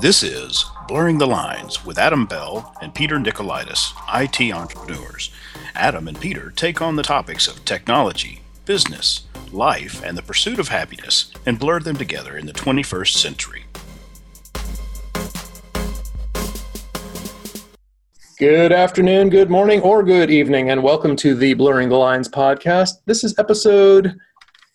[0.00, 5.30] This is Blurring the Lines with Adam Bell and Peter Nicolaitis, IT entrepreneurs.
[5.74, 10.68] Adam and Peter take on the topics of technology, business, life, and the pursuit of
[10.68, 13.64] happiness and blur them together in the 21st century.
[18.38, 22.92] Good afternoon, good morning, or good evening, and welcome to the Blurring the Lines podcast.
[23.04, 24.16] This is episode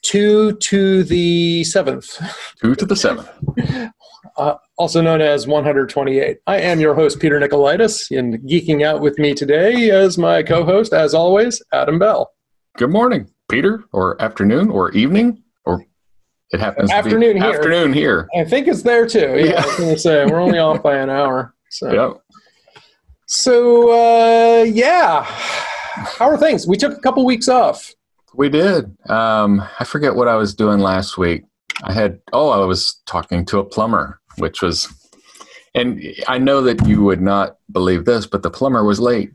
[0.03, 2.21] two to the seventh.
[2.61, 3.27] Two to the seventh.
[4.37, 6.37] uh, also known as 128.
[6.47, 10.63] I am your host, Peter Nicolaitis, and geeking out with me today is my co
[10.63, 12.31] host, as always, Adam Bell.
[12.77, 15.85] Good morning, Peter, or afternoon, or evening, or
[16.51, 17.45] it happens afternoon here.
[17.45, 18.27] Afternoon here.
[18.37, 19.35] I think it's there too.
[19.37, 19.61] Yeah, yeah.
[19.61, 21.53] I was going to say, we're only off by an hour.
[21.69, 21.91] So.
[21.91, 22.21] Yep.
[23.27, 25.23] So, uh, yeah.
[25.23, 26.67] How are things?
[26.67, 27.93] We took a couple weeks off.
[28.33, 28.95] We did.
[29.09, 31.43] Um, I forget what I was doing last week.
[31.85, 34.91] I had, oh, I was talking to a plumber, which was,
[35.75, 39.31] and I know that you would not believe this, but the plumber was late.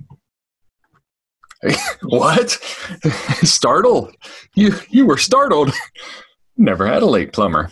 [2.03, 2.51] what?
[3.43, 4.15] startled?
[4.55, 5.73] You you were startled.
[6.57, 7.71] Never had a late plumber.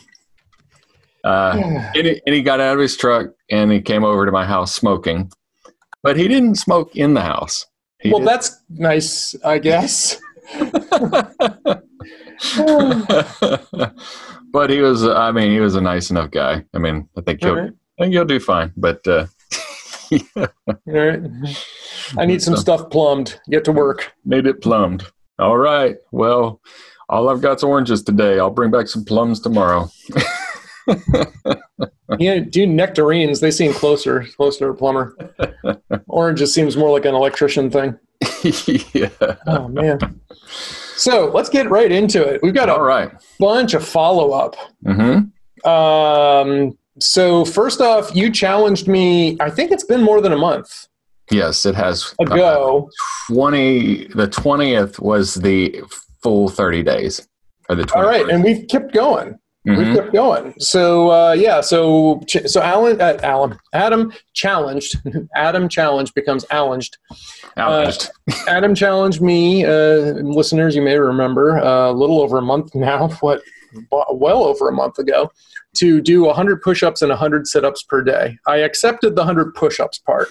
[1.24, 4.32] Uh, and, he, and he got out of his truck and he came over to
[4.32, 5.30] my house smoking,
[6.02, 7.66] but he didn't smoke in the house.
[8.00, 8.28] He well, did.
[8.28, 10.20] that's nice, I guess.
[14.52, 16.64] But he was i mean he was a nice enough guy.
[16.74, 17.72] I mean i think he'll right.
[17.98, 19.26] i think he'll do fine but uh
[20.10, 20.46] yeah.
[20.86, 21.20] right.
[22.16, 23.40] i need some so, stuff plumbed.
[23.50, 24.12] Get to work.
[24.24, 25.04] Need it plumbed.
[25.38, 26.60] All right well
[27.08, 28.38] all i've got's oranges today.
[28.38, 29.90] I'll bring back some plums tomorrow.
[32.18, 33.40] Yeah do nectarines.
[33.40, 35.14] They seem closer closer to a plumber.
[36.08, 37.98] Oranges seems more like an electrician thing
[38.42, 39.10] yeah
[39.46, 40.20] oh man
[40.98, 42.42] so let's get right into it.
[42.42, 43.10] We've got a All right.
[43.38, 44.56] bunch of follow up.
[44.84, 45.68] Mm-hmm.
[45.68, 49.36] Um, so first off, you challenged me.
[49.40, 50.88] I think it's been more than a month.
[51.30, 52.14] Yes, it has.
[52.20, 54.08] Ago, uh, twenty.
[54.08, 55.82] The twentieth was the
[56.22, 57.26] full thirty days.
[57.70, 57.96] Or the 21st.
[57.96, 59.38] All right, and we've kept going.
[59.68, 59.90] Mm-hmm.
[59.90, 60.54] We kept going.
[60.58, 64.96] So uh, yeah, so so Alan, uh, Alan, Adam challenged.
[65.36, 66.96] Adam challenged becomes challenged.
[67.56, 67.92] Uh,
[68.48, 70.74] Adam challenged me, uh, listeners.
[70.74, 73.08] You may remember uh, a little over a month now.
[73.20, 73.42] What?
[73.90, 75.30] Well over a month ago,
[75.76, 78.38] to do 100 push-ups and 100 sit-ups per day.
[78.46, 80.28] I accepted the 100 push-ups part,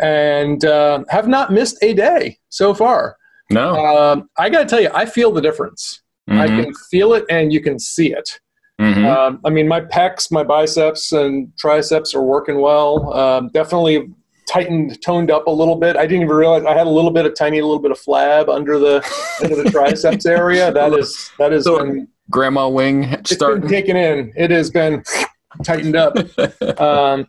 [0.00, 3.16] and uh, have not missed a day so far.
[3.50, 6.02] No, um, I got to tell you, I feel the difference.
[6.30, 6.40] Mm-hmm.
[6.40, 8.38] I can feel it, and you can see it.
[8.82, 9.06] Mm-hmm.
[9.06, 13.12] Um, I mean, my pecs, my biceps, and triceps are working well.
[13.12, 14.08] Um, definitely
[14.48, 15.96] tightened, toned up a little bit.
[15.96, 18.48] I didn't even realize I had a little bit of tiny little bit of flab
[18.48, 18.96] under the
[19.40, 20.72] under the triceps area.
[20.82, 24.32] That is that is so been, grandma wing It's taken in.
[24.36, 25.04] It has been
[25.64, 26.16] tightened up.
[26.80, 27.28] Um,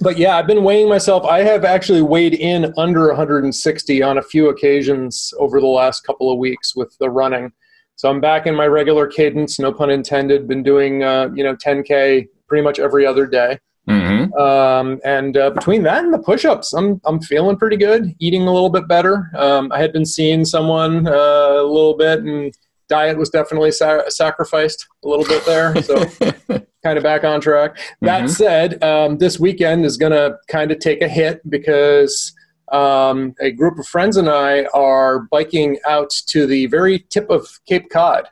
[0.00, 1.24] but yeah, I've been weighing myself.
[1.24, 6.32] I have actually weighed in under 160 on a few occasions over the last couple
[6.32, 7.52] of weeks with the running.
[7.96, 10.48] So I'm back in my regular cadence, no pun intended.
[10.48, 13.58] Been doing uh, you know 10k pretty much every other day.
[13.88, 14.32] Mm-hmm.
[14.34, 18.14] Um, and uh, between that and the push-ups, I'm I'm feeling pretty good.
[18.18, 19.30] Eating a little bit better.
[19.36, 22.52] Um, I had been seeing someone uh, a little bit, and
[22.88, 25.80] diet was definitely sa- sacrificed a little bit there.
[25.82, 26.04] So
[26.84, 27.76] kind of back on track.
[28.02, 28.28] That mm-hmm.
[28.28, 32.32] said, um, this weekend is going to kind of take a hit because
[32.72, 37.46] um, a group of friends and I are biking out to the very tip of
[37.66, 38.28] Cape Cod.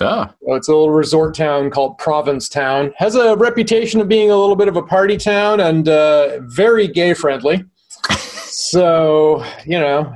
[0.00, 0.34] Ah.
[0.42, 2.92] So it's a little resort town called Provincetown.
[2.96, 6.88] Has a reputation of being a little bit of a party town and uh, very
[6.88, 7.64] gay friendly.
[8.16, 10.12] so, you know,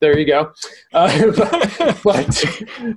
[0.00, 0.52] there you go.
[0.92, 2.44] Uh, but, but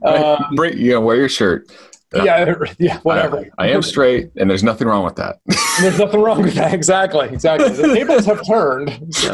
[0.03, 0.43] uh,
[0.73, 1.71] you know, wear your shirt.
[2.13, 3.45] Yeah, yeah, whatever.
[3.57, 5.39] I, I, am straight, and there's nothing wrong with that.
[5.81, 6.73] there's nothing wrong with that.
[6.73, 7.69] Exactly, exactly.
[7.69, 9.13] The tables have turned.
[9.13, 9.33] So.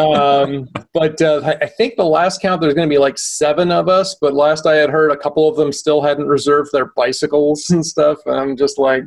[0.00, 3.88] Um, but uh, I think the last count there's going to be like seven of
[3.88, 4.16] us.
[4.20, 7.84] But last I had heard, a couple of them still hadn't reserved their bicycles and
[7.84, 8.18] stuff.
[8.24, 9.04] And I'm just like,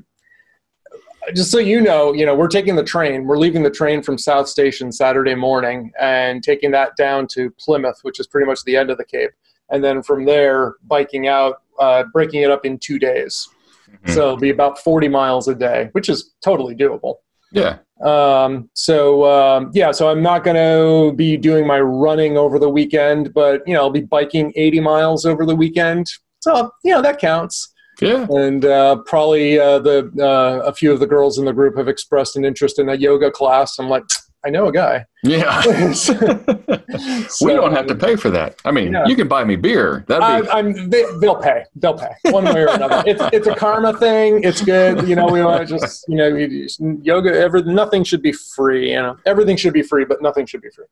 [1.34, 3.26] just so you know, you know, we're taking the train.
[3.26, 8.00] We're leaving the train from South Station Saturday morning and taking that down to Plymouth,
[8.04, 9.32] which is pretty much the end of the Cape.
[9.70, 13.48] And then from there, biking out uh, breaking it up in two days.
[13.90, 14.14] Mm-hmm.
[14.14, 17.16] So it'll be about 40 miles a day, which is totally doable.
[17.52, 17.78] Yeah.
[18.04, 22.70] Um, so um, yeah, so I'm not going to be doing my running over the
[22.70, 26.08] weekend, but you know, I'll be biking 80 miles over the weekend.
[26.42, 27.74] So you know that counts.
[28.02, 28.28] Yeah.
[28.30, 31.88] And uh, probably uh, the uh, a few of the girls in the group have
[31.88, 33.80] expressed an interest in a yoga class.
[33.80, 34.04] I'm like,
[34.46, 35.06] I know a guy.
[35.24, 35.62] Yeah.
[37.42, 38.62] we don't have to pay for that.
[38.64, 39.06] I mean, Yeah.
[39.08, 40.06] you can buy me beer.
[40.08, 41.64] That'd be I, I'm, they, they'll pay.
[41.76, 43.04] They'll pay one way or another.
[43.08, 44.44] It's it's a karma thing.
[44.44, 45.08] It's good.
[45.08, 46.28] You know, we want to just you know
[47.02, 47.34] yoga.
[47.34, 48.92] Every nothing should be free.
[48.92, 50.86] You know, everything should be free, but nothing should be free.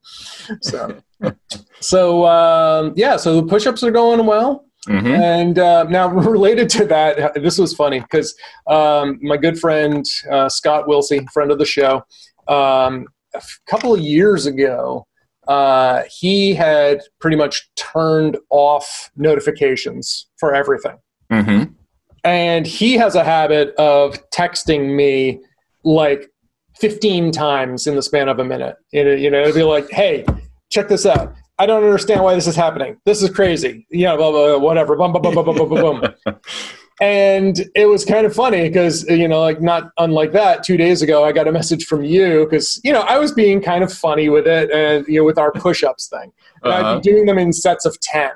[0.62, 1.00] So,
[1.80, 3.16] so um, yeah.
[3.16, 4.64] So the push-ups are going well.
[4.88, 5.18] Mhm.
[5.18, 8.34] And uh, now, related to that, this was funny because
[8.66, 12.02] um, my good friend uh, Scott Wilsey, friend of the show,
[12.48, 15.06] um, a couple of years ago,
[15.48, 20.96] uh, he had pretty much turned off notifications for everything.
[21.30, 21.74] Mhm.
[22.22, 25.40] And he has a habit of texting me
[25.84, 26.30] like
[26.80, 28.76] 15 times in the span of a minute.
[28.92, 30.24] You know, you know it'd be like, hey,
[30.70, 31.34] check this out.
[31.58, 32.96] I don't understand why this is happening.
[33.04, 33.86] This is crazy.
[33.90, 34.96] You know, blah, blah, blah, whatever.
[34.96, 36.14] Boom, boom, boom, boom, boom, boom, boom.
[37.00, 41.02] And it was kind of funny because, you know, like not unlike that, two days
[41.02, 43.92] ago, I got a message from you because, you know, I was being kind of
[43.92, 46.32] funny with it and, you know, with our push ups thing.
[46.62, 46.94] And I'd Uh-huh.
[47.00, 48.30] be doing them in sets of 10.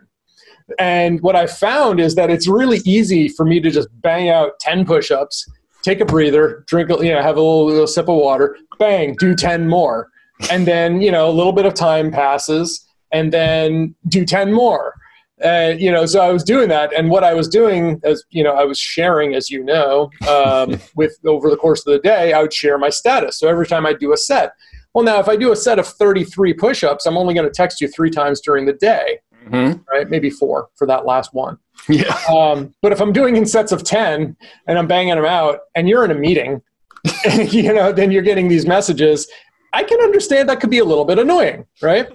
[0.78, 4.58] And what I found is that it's really easy for me to just bang out
[4.60, 5.46] 10 push ups,
[5.82, 9.14] take a breather, drink, a- you know, have a little, little sip of water, bang,
[9.20, 10.08] do 10 more.
[10.50, 14.94] And then, you know, a little bit of time passes and then do 10 more.
[15.42, 16.92] And, you know, so I was doing that.
[16.92, 20.80] And what I was doing, as, you know, I was sharing, as you know, um,
[20.96, 23.38] with over the course of the day, I would share my status.
[23.38, 24.52] So every time I do a set,
[24.94, 27.52] well, now if I do a set of 33 push ups, I'm only going to
[27.52, 29.18] text you three times during the day
[29.48, 29.82] Mhm.
[29.90, 30.10] right?
[30.10, 31.56] Maybe four for that last one.
[31.88, 32.18] Yeah.
[32.30, 34.36] Um, but if I'm doing in sets of 10
[34.66, 36.60] and I'm banging them out and you're in a meeting,
[37.50, 39.26] you know, then you're getting these messages.
[39.72, 42.08] I can understand that could be a little bit annoying, right?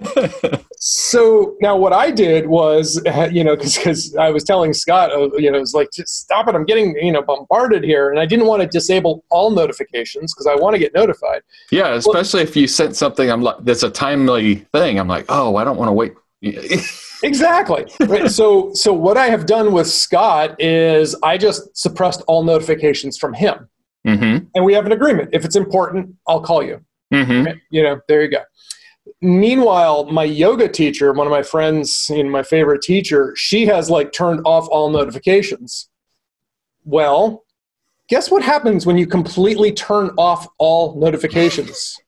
[0.78, 5.50] so now what I did was, you know, because I was telling Scott, uh, you
[5.50, 6.54] know, it was like, just stop it.
[6.54, 8.10] I'm getting, you know, bombarded here.
[8.10, 11.42] And I didn't want to disable all notifications because I want to get notified.
[11.70, 14.98] Yeah, especially if you sent something I'm like that's a timely thing.
[14.98, 16.14] I'm like, oh, I don't want to wait.
[17.22, 17.86] Exactly.
[18.00, 18.30] Right.
[18.30, 23.32] so so what I have done with Scott is I just suppressed all notifications from
[23.32, 23.66] him.
[24.06, 24.44] mm-hmm.
[24.54, 25.30] And we have an agreement.
[25.32, 26.84] If it's important, I'll call you.
[27.12, 27.58] Mm-hmm.
[27.70, 28.42] You know, there you go.
[29.20, 33.90] Meanwhile, my yoga teacher, one of my friends, you know, my favorite teacher, she has
[33.90, 35.88] like turned off all notifications.
[36.84, 37.44] Well,
[38.08, 41.98] guess what happens when you completely turn off all notifications?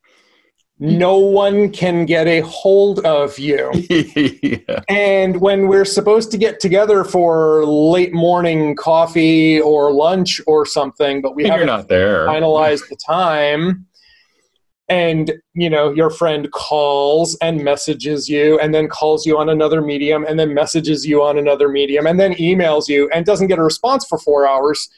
[0.79, 3.71] No one can get a hold of you.
[3.89, 4.81] yeah.
[4.87, 11.21] And when we're supposed to get together for late morning coffee or lunch or something,
[11.23, 12.27] but we haven't not there.
[12.27, 13.87] finalized the time,
[14.89, 19.81] and you know your friend calls and messages you, and then calls you on another
[19.81, 23.59] medium, and then messages you on another medium, and then emails you, and doesn't get
[23.59, 24.89] a response for four hours.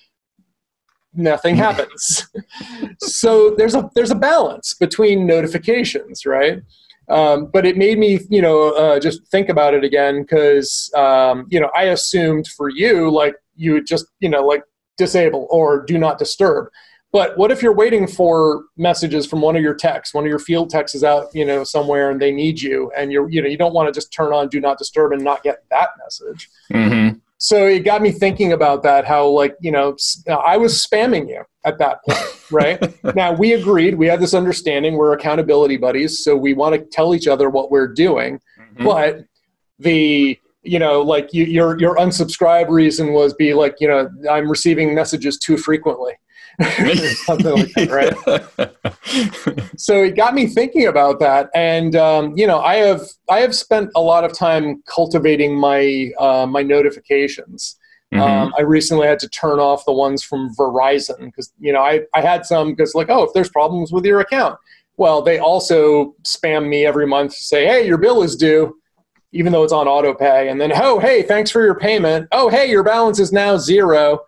[1.13, 2.27] Nothing happens.
[2.99, 6.61] so there's a there's a balance between notifications, right?
[7.09, 11.47] Um, but it made me, you know, uh, just think about it again because, um,
[11.49, 14.63] you know, I assumed for you, like you would just, you know, like
[14.97, 16.67] disable or do not disturb.
[17.11, 20.39] But what if you're waiting for messages from one of your techs, one of your
[20.39, 23.47] field techs is out, you know, somewhere and they need you, and you're, you know,
[23.47, 26.49] you don't want to just turn on do not disturb and not get that message.
[26.71, 27.17] Mm-hmm.
[27.39, 29.05] So it got me thinking about that.
[29.05, 29.95] How like you know,
[30.27, 33.15] I was spamming you at that point, right?
[33.15, 34.95] now we agreed, we had this understanding.
[34.95, 38.39] We're accountability buddies, so we want to tell each other what we're doing.
[38.77, 38.83] Mhm.
[38.85, 39.25] But
[39.79, 44.49] the you know, like you, your your unsubscribe reason was be like you know, I'm
[44.49, 46.13] receiving messages too frequently,
[47.25, 49.69] something like that, right?
[49.77, 53.55] so it got me thinking about that and um, you know i have i have
[53.55, 57.75] spent a lot of time cultivating my uh, my notifications
[58.13, 58.21] Mhm.
[58.21, 62.01] um, i recently had to turn off the ones from verizon because you know I,
[62.15, 64.57] I had some because like oh if there's problems with your account
[64.97, 68.75] well they also spam me every month to say hey your bill is due
[69.31, 72.49] even though it's on auto pay and then oh hey thanks for your payment oh
[72.49, 74.19] hey your balance is now zero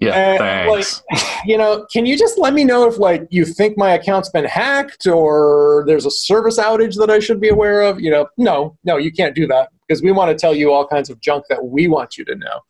[0.00, 0.10] yeah.
[0.10, 1.02] Uh, thanks.
[1.44, 4.44] you know, can you just let me know if like you think my account's been
[4.44, 8.00] hacked or there's a service outage that I should be aware of?
[8.00, 10.86] You know, no, no, you can't do that because we want to tell you all
[10.86, 12.60] kinds of junk that we want you to know.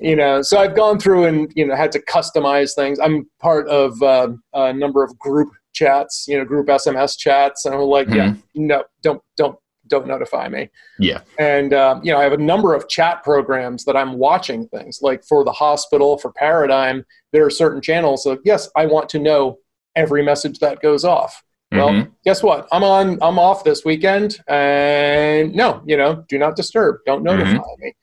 [0.00, 2.98] You know, so I've gone through and you know had to customize things.
[2.98, 7.74] I'm part of uh, a number of group chats, you know, group SMS chats, and
[7.74, 9.56] I'm like, yeah, no, don't, don't,
[9.88, 11.20] don't notify me yeah.
[11.38, 15.00] and um, you know i have a number of chat programs that i'm watching things
[15.02, 19.18] like for the hospital for paradigm there are certain channels of yes i want to
[19.18, 19.58] know
[19.96, 22.10] every message that goes off well Mhm.
[22.24, 26.96] guess what i'm on i'm off this weekend and no you know do not disturb
[27.06, 27.94] don't notify me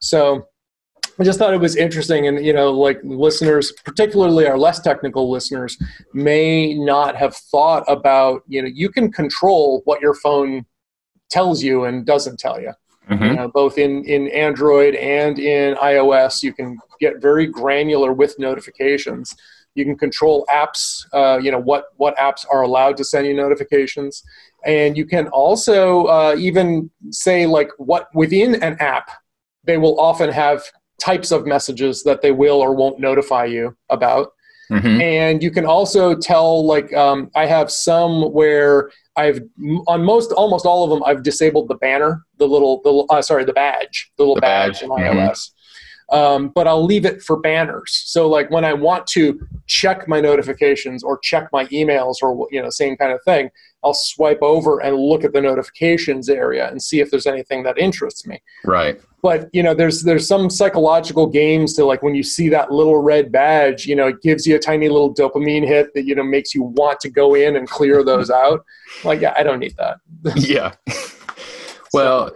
[0.00, 0.46] so
[1.18, 5.30] I just thought it was interesting, and you know, like listeners, particularly our less technical
[5.30, 5.78] listeners,
[6.12, 8.42] may not have thought about.
[8.48, 10.66] You know, you can control what your phone
[11.30, 12.72] tells you and doesn't tell you.
[13.10, 13.28] Mhm.
[13.30, 18.38] You know, both in in Android and in iOS, you can get very granular with
[18.38, 19.34] notifications.
[19.74, 21.04] You can control apps.
[21.12, 24.22] Uh, you know what what apps are allowed to send you notifications,
[24.64, 29.10] and you can also uh, even say like what within an app
[29.64, 30.64] they will often have
[31.00, 34.32] types of messages that they will or won't notify you about
[34.70, 35.00] Mhm.
[35.00, 39.40] and you can also tell like um, i have some where i've
[39.86, 43.44] on most almost all of them i've disabled the banner the little the uh, sorry
[43.44, 45.50] the badge the little The badge, badge, in ios
[46.12, 47.90] um, but i'll leave it for banners.
[48.06, 52.62] So like when i want to check my notifications or check my emails or you
[52.62, 53.50] know same kind of thing
[53.86, 57.78] i'll swipe over and look at the notifications area and see if there's anything that
[57.78, 59.00] interests me Right.
[59.22, 62.98] but you know there's there's some psychological games to like when you see that little
[63.00, 66.24] red badge you know it gives you a tiny little dopamine hit that you know
[66.24, 68.64] makes you want to go in and clear those out
[69.04, 69.98] like yeah i don't need that
[70.36, 70.72] yeah.
[71.92, 72.32] well,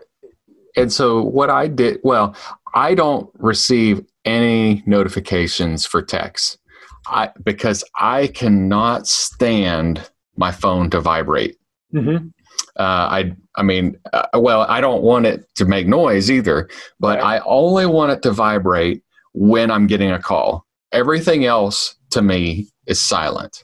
[0.76, 2.36] and so what I did, well,
[2.74, 6.58] I don't receive any notifications for text.
[7.06, 10.08] I because I cannot stand
[10.40, 11.56] my phone to vibrate.
[11.94, 12.28] mm-hmm.
[12.76, 16.68] Uh, I I mean, uh, well, I don't want it to make noise either,
[16.98, 17.40] but Right.
[17.40, 19.02] I only want it to vibrate
[19.34, 20.66] when I'm getting a call.
[20.92, 23.62] Everything else to me is silent.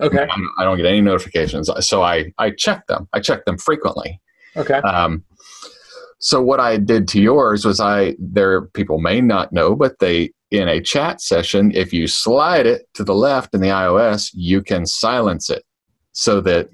[0.00, 3.08] okay I don't, I don't get any notifications, so I I check them.
[3.12, 4.20] I check them frequently.
[4.56, 5.24] okay Um,
[6.20, 10.30] so what I did to yours was I there people may not know, but they
[10.50, 14.62] in a chat session, if you slide it to the left in the iOS, you
[14.62, 15.64] can silence it
[16.12, 16.68] so that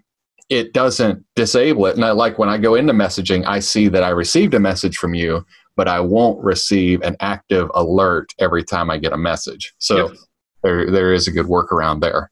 [0.49, 1.97] it doesn't disable it.
[1.97, 4.97] And I like when I go into messaging, I see that I received a message
[4.97, 5.45] from you,
[5.77, 9.75] but I won't receive an active alert every time I get a message.
[9.79, 10.17] So Yep.
[10.63, 12.31] there there is a good workaround there.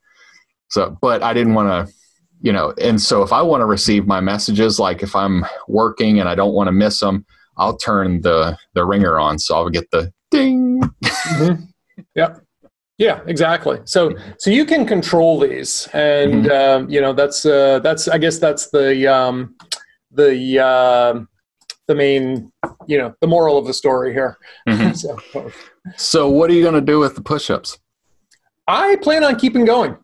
[0.69, 1.95] So, but I didn't want to
[2.41, 6.21] you know and so if i want to receive my messages like if i'm working
[6.21, 7.25] and i don't want to miss them
[7.57, 11.65] i'll turn the the ringer on so i'll get the ding mm-hmm.
[12.15, 12.41] yep
[12.99, 18.09] yeah exactly so so you can control these and um, you know that's uh, that's
[18.09, 19.55] i guess that's the um,
[20.13, 21.29] the um
[21.89, 22.51] the main
[22.87, 24.37] you know the moral of the story here
[24.69, 24.97] Mhm.
[25.35, 25.51] so
[25.97, 27.79] so what are you going to do with the push-ups
[28.69, 29.97] I plan on keeping going.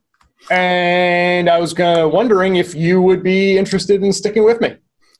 [0.48, 4.76] And I was gonna wondering if you would be interested in sticking with me.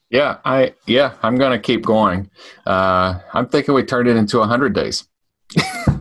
[0.09, 2.29] yeah i yeah i'm going to keep going
[2.67, 4.97] uh i'm thinking we turned it into 100 days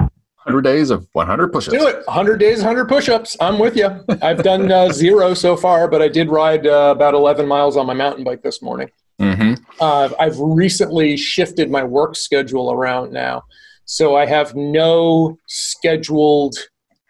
[0.45, 2.05] 100 days of 100 push-ups Do it.
[2.07, 3.37] 100 days, 100 push-ups.
[3.41, 4.05] I'm with you.
[4.21, 7.87] I've done uh, zero so far, but I did ride uh, about 11 miles on
[7.87, 8.91] my mountain bike this morning.
[9.19, 13.45] hmm Uh, I've recently shifted my work schedule around now,
[13.85, 16.57] so I have no scheduled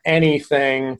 [0.04, 0.98] anything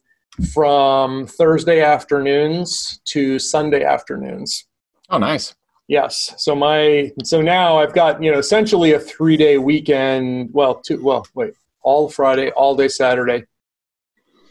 [0.55, 4.65] from Thursday afternoons to Sunday afternoons.
[5.11, 5.55] oh nice
[5.89, 6.33] Yes.
[6.39, 10.49] So my so now I've got you know essentially a three day weekend.
[10.53, 11.03] Well, two.
[11.03, 13.45] Well, wait, all Friday, all day Saturday,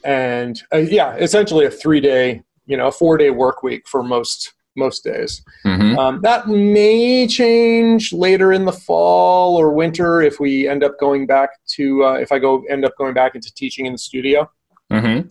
[0.03, 4.03] and uh, yeah, essentially a three day you know a four day work week for
[4.03, 5.43] most most days.
[5.63, 10.97] hmm Um, that may change later in the fall or winter if we end up
[10.99, 13.97] going back to uh, if I go end up going back into teaching in the
[13.97, 14.49] studio.
[14.89, 15.21] hmm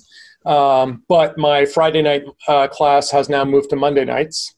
[0.47, 4.55] Um, but my Friday night uh, class has now moved to Monday nights.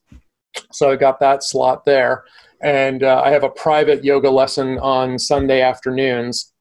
[0.70, 2.24] So I got that slot there.
[2.60, 6.51] And uh, I have a private yoga lesson on Sunday afternoons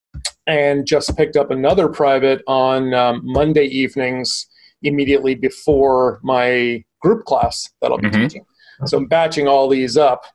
[0.48, 4.48] and just picked up another private on um, Monday evenings
[4.84, 8.24] immediately before my group class that I'll be Mhm.
[8.24, 8.46] teaching.
[8.86, 10.26] So I'm batching all these up.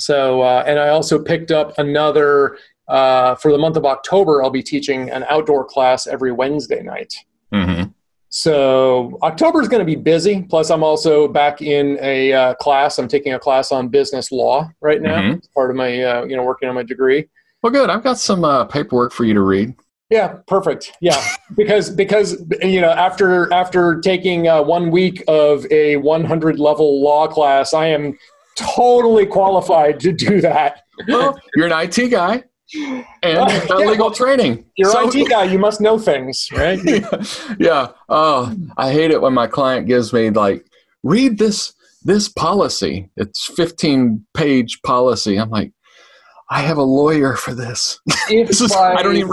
[0.00, 4.50] So, uh, and I also picked up another, uh, for the month of October, I'll
[4.50, 7.14] be teaching an outdoor class every Wednesday night.
[7.52, 7.84] hmm
[8.30, 10.42] So October is going to be busy.
[10.42, 12.98] Plus, I'm also back in a uh, class.
[12.98, 15.20] I'm taking a class on business law right now.
[15.20, 15.54] Mhm.
[15.54, 17.28] Part of my, uh, you know, working on my degree.
[17.64, 19.74] Well good i've got some uh, paperwork for you to read
[20.10, 20.92] Yeah, perfect.
[21.00, 21.20] Yeah,
[21.56, 27.26] because because you know after after taking uh, one week of a 100 level law
[27.26, 28.16] class, I am
[28.54, 30.82] totally qualified to do that.
[31.08, 32.44] well you're an it guy
[33.22, 33.90] and you've Yeah.
[33.90, 35.44] legal training You're So- an IT guy.
[35.44, 36.78] You must know things, right?
[37.58, 37.88] yeah.
[38.08, 40.64] Oh, I hate it when my client gives me like,
[41.02, 41.72] read this
[42.04, 43.08] this policy.
[43.16, 45.36] It's 15 page policy.
[45.38, 45.72] I'm like,
[46.54, 47.98] I have a lawyer for this.
[48.30, 49.30] If this is by- I don't even.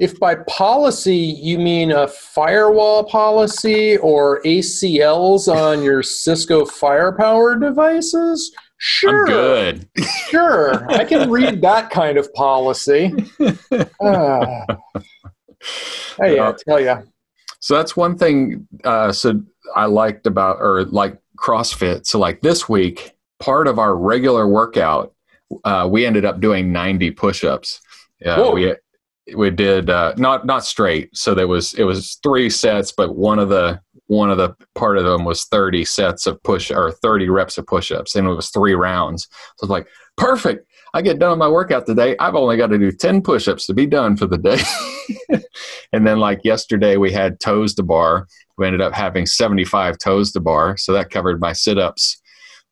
[0.00, 8.52] If by policy you mean a firewall policy or ACLs on your Cisco firepower devices,
[8.78, 9.88] Sure, I'm good.
[10.28, 10.90] sure.
[10.90, 13.12] I can read that kind of policy.
[14.02, 14.64] Ah.
[16.20, 16.96] hey, I tell you.
[17.60, 18.66] So that's one thing.
[18.82, 19.40] Uh, so
[19.76, 22.06] I liked about or like CrossFit.
[22.06, 25.14] So like this week, part of our regular workout,
[25.64, 27.80] uh, we ended up doing 90 push-ups.
[28.24, 28.74] Uh, we
[29.36, 31.16] we did uh, not not straight.
[31.16, 34.98] So there was it was three sets, but one of the one of the part
[34.98, 38.50] of them was 30 sets of push or 30 reps of push-ups, and it was
[38.50, 39.28] three rounds.
[39.56, 40.66] So it's like perfect.
[40.94, 42.16] I get done with my workout today.
[42.18, 44.60] I've only got to do 10 push-ups to be done for the day.
[45.92, 48.26] and then like yesterday we had toes to bar.
[48.58, 52.21] We ended up having 75 toes to bar, so that covered my sit-ups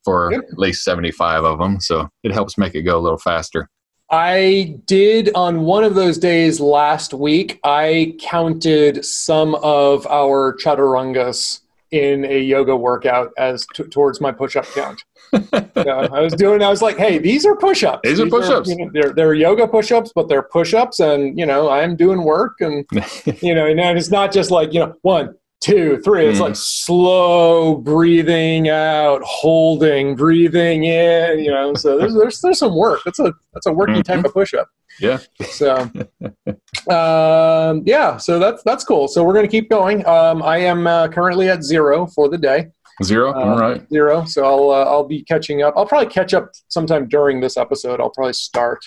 [0.04, 0.40] for Yep.
[0.52, 1.80] at least 75 of them.
[1.80, 3.68] So it helps make it go a little faster.
[4.10, 7.60] I did on one of those days last week.
[7.64, 11.60] I counted some of our chaturangas
[11.92, 15.02] in a yoga workout as t- towards my push-up count.
[15.80, 16.60] So I was doing.
[16.62, 18.00] I was like, "Hey, these are push-ups.
[18.02, 18.68] These are push-ups.
[18.68, 22.60] you know, they're they're yoga push-ups, but they're push-ups, and you know, I'm doing work,
[22.60, 22.84] and
[23.40, 26.26] you know, and it's not just like you know, one, two, three.
[26.26, 26.42] It's Mhm.
[26.42, 31.38] like slow breathing out, holding, breathing in.
[31.40, 33.00] You know, so there's there's there's some work.
[33.04, 34.68] That's a that's a worky type of push-up.
[35.00, 35.18] yeah.
[35.50, 35.76] So,
[36.90, 39.08] um, yeah, so that's that's cool.
[39.08, 40.04] So we're gonna keep going.
[40.06, 42.68] Um, I am uh, currently at zero for the day.
[43.02, 43.30] Zero.
[43.32, 43.88] Uh, All right.
[43.90, 44.24] Zero.
[44.24, 45.74] So I'll uh, I'll be catching up.
[45.76, 48.00] I'll probably catch up sometime during this episode.
[48.00, 48.80] I'll probably start.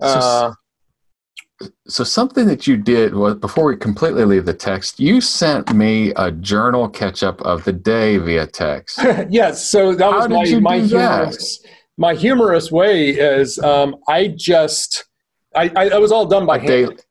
[0.00, 0.54] Uh, So
[1.88, 6.30] something that you did was before we completely leave the text, you sent me a
[6.30, 8.98] journal catch up of the day via text.
[9.28, 9.70] yes.
[9.70, 11.18] So that How was did my my do that?
[11.28, 15.04] humorous my humorous way is um, I just
[15.56, 17.04] I, I was all done by day- hand.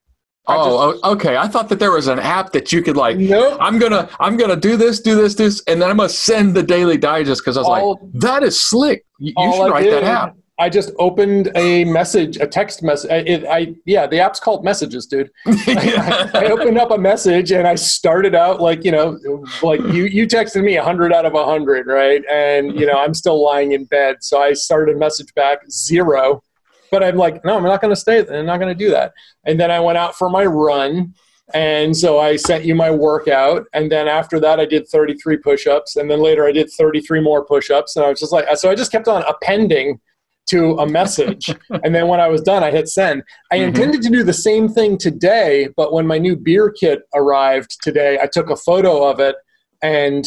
[0.46, 1.36] I Oh, o- okay.
[1.36, 3.18] I thought that there was an app that you could like.
[3.18, 3.58] Nope.
[3.60, 6.54] I'm gonna, I'm gonna do this, do this, do this, and then I'm gonna send
[6.56, 9.04] the daily digest because I was All- like, that is slick.
[9.18, 10.36] You, you should I write did, that app.
[10.60, 13.10] I just opened a message, a text message.
[13.10, 15.30] I, I yeah, the app's called Messages, dude.
[15.46, 19.18] I, I opened up a message and I started out like you know,
[19.62, 22.22] like you you texted me hundred out of hundred, right?
[22.28, 26.42] And you know, I'm still lying in bed, so I started a message back zero.
[26.90, 28.26] But I'm like, no, I'm not going to stay.
[28.26, 29.12] I'm not going to do that.
[29.44, 31.14] And then I went out for my run.
[31.52, 33.66] And so I sent you my workout.
[33.74, 35.96] And then after that, I did 33 push ups.
[35.96, 37.96] And then later, I did 33 more push ups.
[37.96, 40.00] And I was just like, so I just kept on appending
[40.48, 41.48] to a message.
[41.84, 43.22] and then when I was done, I hit send.
[43.52, 43.68] I Mhm.
[43.68, 45.68] intended to do the same thing today.
[45.76, 49.36] But when my new beer kit arrived today, I took a photo of it
[49.82, 50.24] and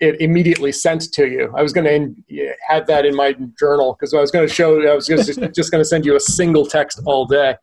[0.00, 1.52] it immediately sent to you.
[1.56, 1.86] I was going
[2.28, 5.24] to have that in my journal because I was going to show, I was gonna,
[5.24, 7.56] just going to send you a single text all day.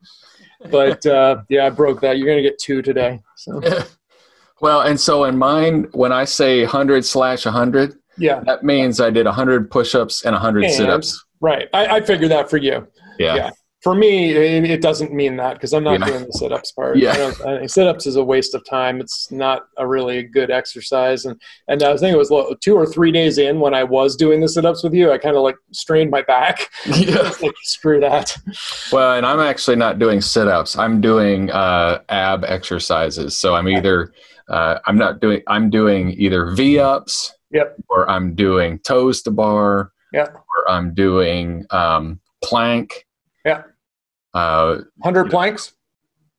[0.69, 2.17] But uh, yeah, I broke that.
[2.17, 3.21] You're going to get two today.
[3.37, 3.61] So
[4.61, 9.09] well, and so in mine, when I say 100 slash 100, yeah, that means I
[9.09, 11.23] did 100 push-ups and 100 sit-ups.
[11.45, 11.67] Right.
[11.73, 12.87] I, I figured that for you.
[13.19, 13.35] Yeah.
[13.35, 13.49] yeah.
[13.81, 16.07] For me, it, it doesn't mean that because I'm not Yeah.
[16.07, 16.97] doing the sit-ups part.
[16.97, 17.11] Yeah.
[17.11, 18.99] I don't- I- sit-ups is a waste of time.
[18.99, 21.25] It's not a really good exercise.
[21.25, 24.15] And and I was thinking it was two or three days in when I was
[24.15, 25.11] doing the sit-ups with you.
[25.11, 26.67] I kind of like strained my back.
[26.87, 27.31] yeah.
[27.43, 28.35] like screw that.
[28.91, 30.75] Well, and I'm actually not doing sit-ups.
[30.79, 33.37] I'm doing uh, ab exercises.
[33.37, 34.11] So I'm either
[34.49, 37.75] uh, I'm not doing I'm doing either V-ups Yep.
[37.89, 40.33] or I'm doing toes to bar Yep.
[40.35, 43.05] or I'm doing um, plank.
[43.45, 43.63] Yeah.
[44.33, 45.73] Uh, Hundred planks.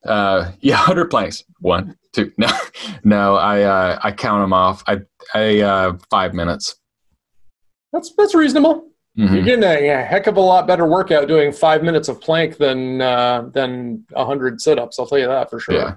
[0.07, 1.45] uh, yeah, hundred planks.
[1.61, 2.33] One, two.
[2.39, 2.49] No,
[3.05, 3.37] no.
[3.37, 4.83] I uh, I count them off.
[4.87, 5.01] I
[5.35, 6.77] I uh, five minutes.
[7.93, 8.89] That's that's reasonable.
[9.19, 9.33] Mhm.
[9.35, 12.59] You're getting a, a heck of a lot better workout doing five minutes of plank
[12.59, 14.99] than uh, than hundred sit-ups.
[14.99, 15.75] I'll tell you that for sure.
[15.75, 15.95] Yeah.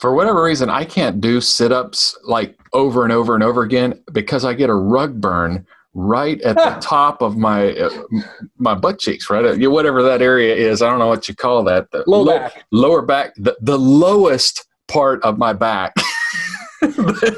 [0.00, 4.02] For whatever reason, I can't do sit ups like over and over and over again
[4.12, 5.66] because I get a rug burn
[5.98, 7.90] right at the top of my uh,
[8.56, 9.44] my butt cheeks, right?
[9.44, 11.90] Uh, yeah, Whatever that area is, I don't know what you call that.
[11.90, 12.64] The Low lo- back.
[12.70, 15.92] lower back, the, the lowest part of my back.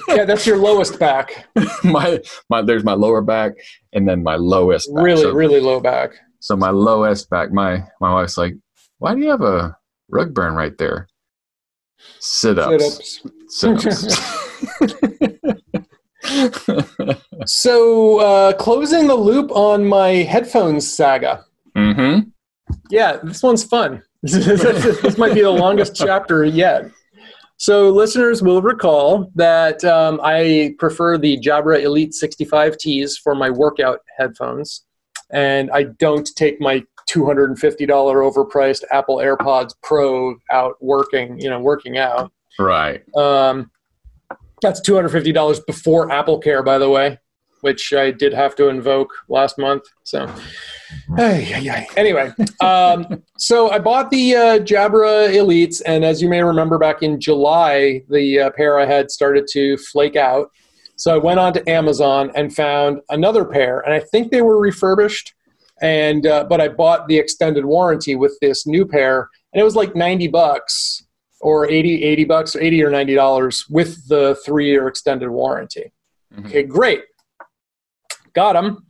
[0.08, 1.46] Yeah, that's your lowest back.
[1.84, 2.20] my
[2.50, 3.52] my there's my lower back
[3.94, 5.02] and then my lowest back.
[5.02, 6.10] Really, so, really low back.
[6.40, 7.50] so my lowest back.
[7.50, 8.54] My my wife's like,
[8.98, 9.74] why do you have a
[10.10, 11.08] rug burn right there?
[12.18, 13.22] Sit ups.
[13.48, 14.20] Sit ups.
[17.46, 21.44] So, uh, closing the loop on my headphones saga.
[21.76, 22.28] mm-hmm.
[22.90, 24.02] Yeah, this one's fun.
[24.22, 26.90] this might be the longest chapter yet.
[27.56, 34.00] So, listeners will recall that um, I prefer the Jabra Elite 65Ts for my workout
[34.18, 34.84] headphones,
[35.30, 37.56] and I don't take my $250
[37.88, 42.30] overpriced Apple AirPods Pro out working, you know, working out.
[42.58, 43.02] Right.
[43.16, 43.69] Um,
[44.60, 47.18] that's $250 before Apple Care, by the way.
[47.60, 49.84] which I did have to invoke last month.
[50.04, 50.32] So,
[51.96, 57.02] anyway, um, so I bought the uh, Jabra Elites, and as you may remember, back
[57.02, 60.50] in July, the uh, pair I had started to flake out.
[60.96, 64.58] So I went on to Amazon and found another pair, and I think they were
[64.58, 65.34] refurbished.
[65.82, 69.76] And uh, but I bought the extended warranty with this new pair, and it was
[69.76, 71.02] like ninety bucks
[71.40, 75.92] or 80, 80 bucks, 80 or 90 dollars with the three year extended warranty.
[76.34, 76.46] Mm-hmm.
[76.46, 77.02] Okay, great.
[78.32, 78.86] Got them.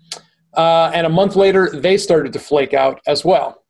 [0.54, 3.62] Uh, and a month later, they started to flake out as well.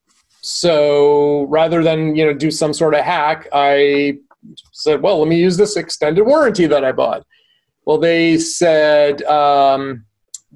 [0.43, 4.19] So rather than you know do some sort of hack, I
[4.73, 7.25] said, well, let me use this extended warranty that I bought.
[7.85, 10.05] Well, they said um,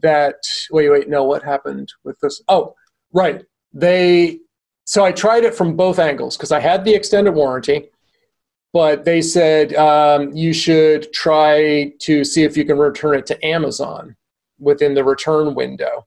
[0.01, 0.37] that.
[0.71, 1.25] Wait, wait, no.
[1.25, 2.43] What happened with this?
[2.49, 2.75] Oh,
[3.13, 3.45] right.
[3.73, 4.39] They.
[4.87, 7.91] So I tried it from both angles because I had the extended warranty,
[8.75, 13.47] but they said um, you should try to see if you can return it to
[13.47, 14.17] Amazon
[14.59, 16.07] within the return window.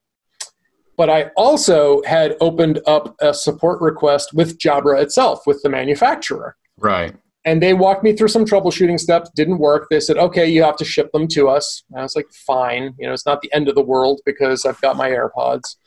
[0.98, 6.58] But I also had opened up a support request with Jabra itself, with the manufacturer.
[6.78, 7.16] Right.
[7.46, 9.88] And they walked me through some troubleshooting steps, didn't work.
[9.90, 11.84] They said, okay, you have to ship them to us.
[11.92, 12.94] And I was like, fine.
[13.00, 15.78] You know, it's not the end of the world because I've got my AirPods.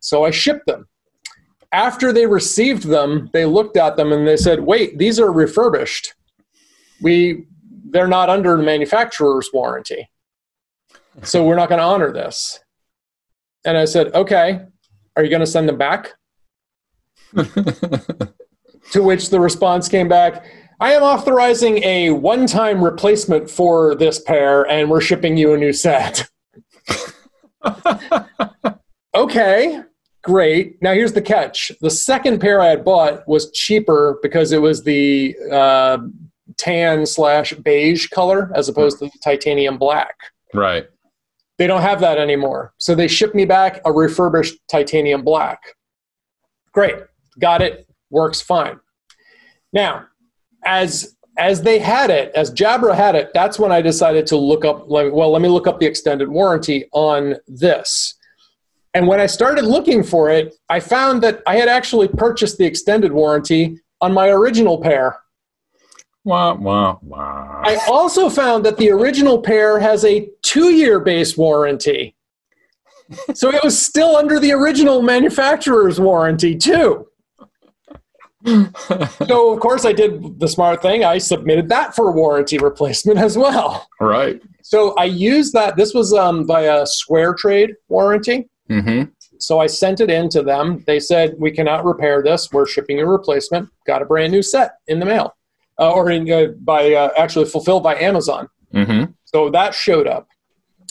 [0.00, 0.88] So I shipped them.
[1.70, 6.14] After they received them, they looked at them and they said, wait, these are refurbished
[7.04, 7.44] we
[7.90, 10.08] they're not under the manufacturer's warranty.
[11.22, 12.58] So we're not going to honor this.
[13.64, 14.62] And I said, okay,
[15.14, 16.14] are you going to send them back?
[17.36, 20.44] to which the response came back,
[20.80, 25.58] I am authorizing a one time replacement for this pair and we're shipping you a
[25.58, 26.28] new set.
[29.14, 29.82] okay,
[30.22, 30.82] great.
[30.82, 34.82] Now here's the catch the second pair I had bought was cheaper because it was
[34.82, 35.98] the uh,
[36.56, 40.14] tan slash beige color as opposed to the titanium black.
[40.52, 40.86] Right.
[41.58, 42.74] They don't have that anymore.
[42.78, 45.60] So they shipped me back a refurbished titanium black.
[46.72, 46.96] Great.
[47.38, 47.88] Got it.
[48.10, 48.80] Works fine.
[49.72, 50.06] Now,
[50.64, 54.64] as as they had it, as Jabra had it, that's when I decided to look
[54.64, 58.14] up well, let me look up the extended warranty on this.
[58.94, 62.64] And when I started looking for it, I found that I had actually purchased the
[62.64, 65.18] extended warranty on my original pair
[66.24, 67.60] Wah, wah, wah.
[67.64, 72.16] I also found that the original pair has a two year base warranty.
[73.34, 77.06] so it was still under the original manufacturer's warranty, too.
[78.46, 81.04] so, of course, I did the smart thing.
[81.04, 83.86] I submitted that for warranty replacement as well.
[84.00, 84.40] Right.
[84.62, 85.76] So I used that.
[85.76, 88.48] This was um, via SquareTrade warranty.
[88.70, 89.10] Mm-hmm.
[89.38, 90.82] So I sent it in to them.
[90.86, 92.50] They said, We cannot repair this.
[92.50, 93.68] We're shipping a replacement.
[93.86, 95.34] Got a brand new set in the mail
[95.78, 98.48] uh, or in, uh, by uh, actually fulfilled by Amazon.
[98.72, 99.12] Mm-hmm.
[99.24, 100.28] So that showed up.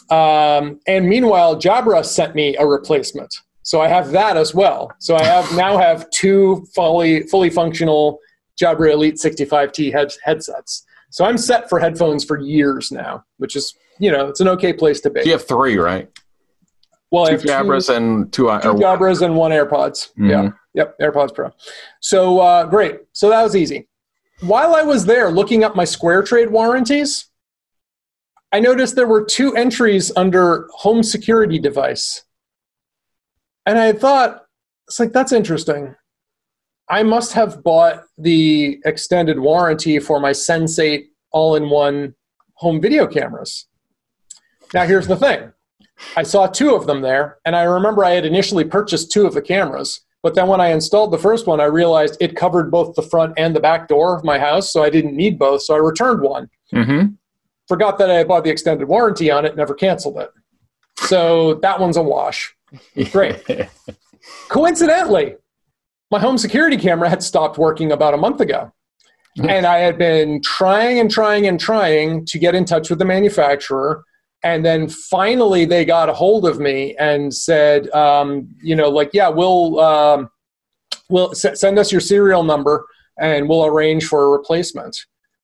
[0.10, 3.34] Um, and meanwhile, Jabra sent me a replacement.
[3.64, 4.92] So I have that as well.
[5.00, 8.20] So I have now have two fully fully functional
[8.62, 10.86] Jabra Elite 65T head, headsets.
[11.10, 14.74] So I'm set for headphones for years now, which is you know it's an okay
[14.74, 15.22] place to be.
[15.24, 16.10] You have three, right?
[17.12, 20.10] Well, two Jabras two, and two, two Jabras and one AirPods.
[20.14, 20.30] Mm-hmm.
[20.30, 21.52] Yeah, yep, AirPods Pro.
[22.02, 23.02] So uh, great.
[23.14, 23.88] So that was easy
[24.44, 27.28] while I was there looking up my SquareTrade warranties,
[28.52, 32.24] I noticed there were two entries under home security device.
[33.66, 34.46] And I thought,
[34.88, 35.96] it's like, that's interesting.
[36.90, 42.14] I must have bought the extended warranty for my Sensate all in one
[42.56, 43.68] home video cameras.
[44.74, 45.54] Now, here's the thing
[46.18, 49.34] I saw two of them there, and I remember I had initially purchased two of
[49.34, 50.02] the cameras.
[50.24, 53.34] But then when I installed the first one, I realized it covered both the front
[53.38, 55.62] and the back door of my house, so I didn't need both.
[55.64, 56.50] So I returned one.
[56.74, 57.14] Mm-hmm.
[57.68, 60.32] Forgot that I bought the extended warranty on it, never canceled it.
[61.00, 62.56] So that one's a wash.
[63.12, 63.44] Great.
[64.48, 65.36] Coincidentally,
[66.10, 68.72] my home security camera had stopped working about a month ago.
[69.50, 73.06] and I had been trying and trying and trying to get in touch with the
[73.06, 74.04] manufacturer
[74.44, 79.10] and then finally they got a hold of me and said um, you know like
[79.14, 80.30] yeah we'll um,
[81.10, 82.86] we'll s- send us your serial number
[83.20, 84.98] and we'll arrange for a replacement.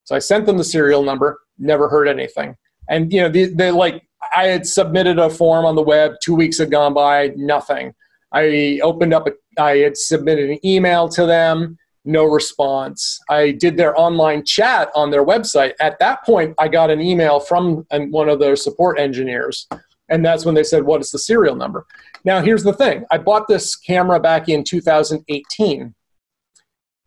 [0.04, 2.56] So i sent them the serial number never heard anything.
[2.90, 4.04] And you know they, they like
[4.36, 7.94] i had submitted a form on the web two weeks had gone by nothing.
[8.32, 9.32] I opened up a,
[9.62, 13.20] i had submitted an email to them no response.
[13.30, 15.74] I did their online chat on their website.
[15.80, 19.68] At that point, I got an email from um, one of their support engineers,
[20.10, 21.86] and that's when they said, What is the serial number?
[22.26, 25.94] Now, here's the thing I bought this camera back in 2018,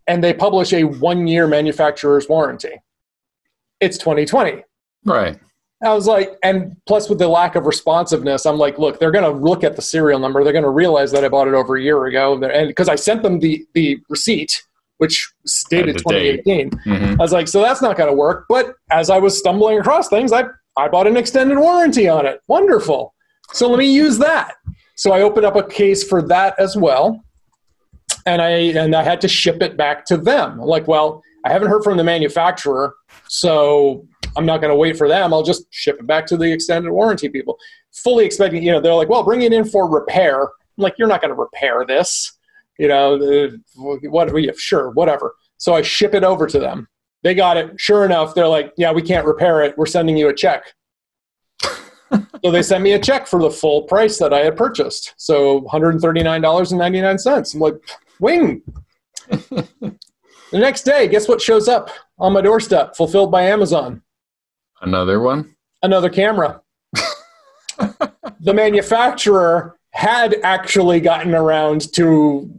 [0.07, 2.83] and they publish a one year manufacturer's warranty.
[3.81, 4.63] It's 2020.
[5.05, 5.39] Right.
[5.85, 9.25] I was like, and plus with the lack of responsiveness, I'm like, look, they're going
[9.25, 10.45] to look at the serial number.
[10.45, 12.35] They're going to realize that I bought it over a year ago.
[12.45, 14.63] And because I sent them the, the receipt,
[15.03, 16.45] which was dated Had the date.
[16.45, 17.13] 2018, Mhm.
[17.19, 18.47] I was like, so that's not going to work.
[18.49, 20.45] But as I was stumbling across things, I,
[20.77, 22.41] I bought an extended warranty on it.
[22.47, 23.13] Wonderful.
[23.53, 24.55] So let me use that.
[24.95, 27.21] So I opened up a case for that as well.
[28.27, 28.51] And I
[28.83, 30.59] and I had to ship it back to them.
[30.59, 32.95] Like, well, I haven't heard from the manufacturer,
[33.29, 35.35] so I'm not going to wait for them.
[35.35, 37.59] I'll just ship it back to the extended warranty people.
[38.05, 40.43] Fully expecting, you know, they're like, well, bring it in for repair.
[40.43, 40.49] I'm
[40.87, 42.33] like, you're not going to repair this.
[42.79, 44.43] You know, what?
[44.43, 45.35] yeah, Sure, whatever.
[45.59, 46.89] So I ship it over to them.
[47.23, 47.73] They got it.
[47.79, 49.79] Sure enough, they're like, yeah, we can't repair it.
[49.79, 50.65] We're sending you a check.
[51.63, 55.15] so they sent me a check for the full price that I had purchased.
[55.17, 57.55] So $139.99.
[57.55, 57.75] I'm like,
[58.19, 58.63] wing.
[59.29, 59.99] the
[60.53, 64.03] next day, guess what shows up on my doorstep, fulfilled by Amazon?
[64.81, 65.55] Another one.
[65.83, 66.61] Another camera.
[67.79, 72.51] the manufacturer had actually gotten around to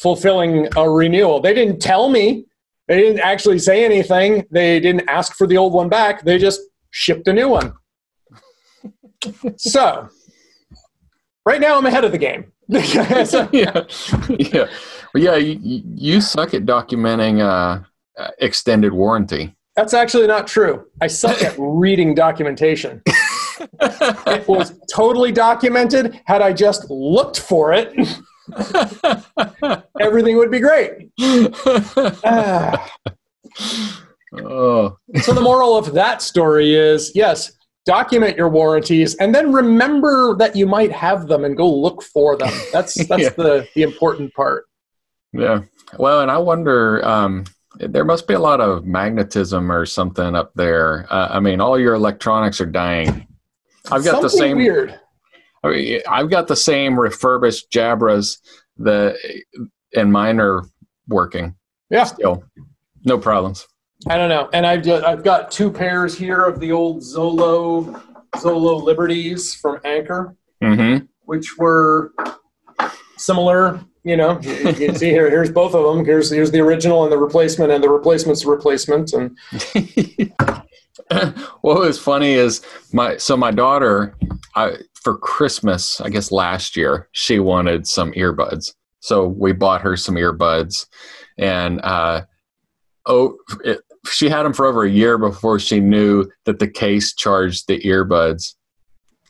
[0.00, 1.40] fulfilling a renewal.
[1.40, 2.46] They didn't tell me.
[2.88, 4.46] They didn't actually say anything.
[4.50, 6.24] They didn't ask for the old one back.
[6.24, 6.60] They just
[6.90, 7.74] shipped a new one.
[9.56, 10.08] so,
[11.44, 12.52] right now I'm ahead of the game.
[13.24, 13.82] So- yeah,
[14.38, 14.66] yeah,
[15.14, 15.36] well, yeah.
[15.36, 17.82] You, you suck at documenting uh,
[18.20, 19.54] uh, extended warranty.
[19.76, 20.86] That's actually not true.
[21.00, 23.02] I suck at reading documentation.
[23.82, 26.18] It was totally documented.
[26.24, 27.92] Had I just looked for it,
[30.00, 31.10] everything would be great.
[32.24, 32.90] Ah.
[34.44, 37.52] oh, So the moral of that story is yes,
[37.86, 42.36] document your warranties and then remember that you might have them and go look for
[42.36, 42.52] them.
[42.72, 43.28] That's that's Yeah.
[43.30, 44.66] the the important part.
[45.32, 45.62] yeah.
[45.98, 47.04] Well, and I wonder.
[47.06, 47.44] Um,
[47.78, 51.06] there must be a lot of magnetism or something up there.
[51.08, 53.26] Uh, I mean, all your electronics are dying.
[53.90, 54.56] I've got the same.
[54.58, 54.98] weird.
[55.62, 58.38] I've got the same refurbished Jabras
[58.78, 59.16] that,
[59.94, 60.64] and mine are
[61.08, 61.54] working.
[61.90, 62.04] Yeah.
[62.04, 62.44] Still,
[63.04, 63.66] no problems.
[64.08, 64.48] I don't know.
[64.52, 68.00] And I've just, I've got two pairs here of the old Zolo
[68.36, 71.04] Zolo Liberties from Anker, Mm-hmm.
[71.22, 72.12] which were
[73.16, 73.80] similar.
[74.02, 75.28] You know, you, you can see here.
[75.28, 76.04] Here's both of them.
[76.06, 79.12] Here's here's the original and the replacement, and the replacement's the replacement.
[79.12, 79.36] And
[81.60, 84.16] what was funny is my so my daughter
[84.54, 88.74] I, for christmas i guess last year she wanted some earbuds.
[89.02, 90.86] So we bought her some earbuds
[91.38, 92.22] and uh
[93.06, 97.14] oh it, she had them for over a year before she knew that the case
[97.14, 98.54] charged the earbuds.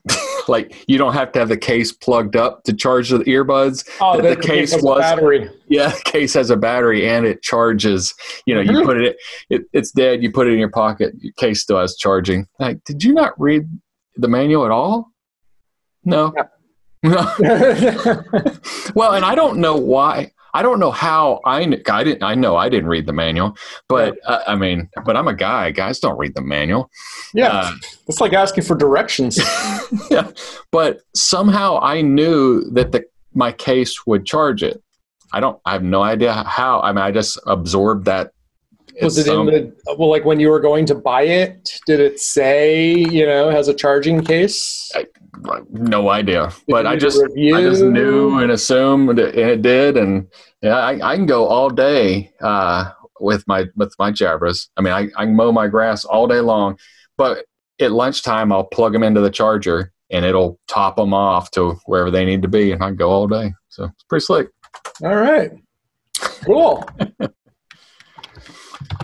[0.49, 4.21] Like you don't have to have the case plugged up to charge the earbuds oh,
[4.21, 5.49] The case has a was- battery.
[5.69, 8.15] yeah the case has a battery and it charges.
[8.47, 8.85] You know you Mhm.
[8.87, 9.17] put it,
[9.51, 12.47] it it's dead you put it in your pocket your case still has charging.
[12.59, 13.69] Like did you not read
[14.17, 15.10] the manual at all
[16.05, 16.33] no.
[17.03, 17.33] No
[18.95, 20.31] well and i don't know why.
[20.53, 23.57] I don't know how i kn- i didn't i know i didn't read the manual
[23.89, 25.71] but uh, i mean but i'm a guy.
[25.71, 26.91] Guys don't read the manual.
[27.33, 27.73] Yeah, Uh,
[28.09, 29.39] it's like asking for directions.
[30.11, 30.31] yeah.
[30.73, 34.83] But somehow i knew that the my case would charge it.
[35.33, 36.81] I don't i have no idea how.
[36.81, 38.33] I mean i just absorbed that
[39.01, 39.55] Was it some- in
[39.87, 41.79] the well, like when you were going to buy it?
[41.87, 44.91] Did it say you know has a charging case?
[45.71, 46.53] No idea.
[46.69, 50.29] But i just i just knew and assumed and it did and
[50.63, 54.69] yeah I, I can go all day uh, with my with my jabras.
[54.77, 56.79] I mean I, I can mow my grass all day long
[57.17, 57.45] but
[57.81, 62.11] at lunchtime i'll plug them into the charger and it'll top them off to wherever
[62.11, 63.53] they need to be and i can go all day.
[63.69, 64.49] So it's pretty slick.
[65.03, 65.53] All right,
[66.45, 66.85] cool.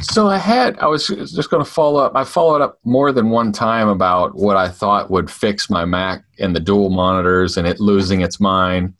[0.03, 2.13] So I had, I was just going to follow up.
[2.15, 6.23] I followed up more than one time about what I thought would fix my Mac
[6.39, 8.93] and the dual monitors and it losing its mind.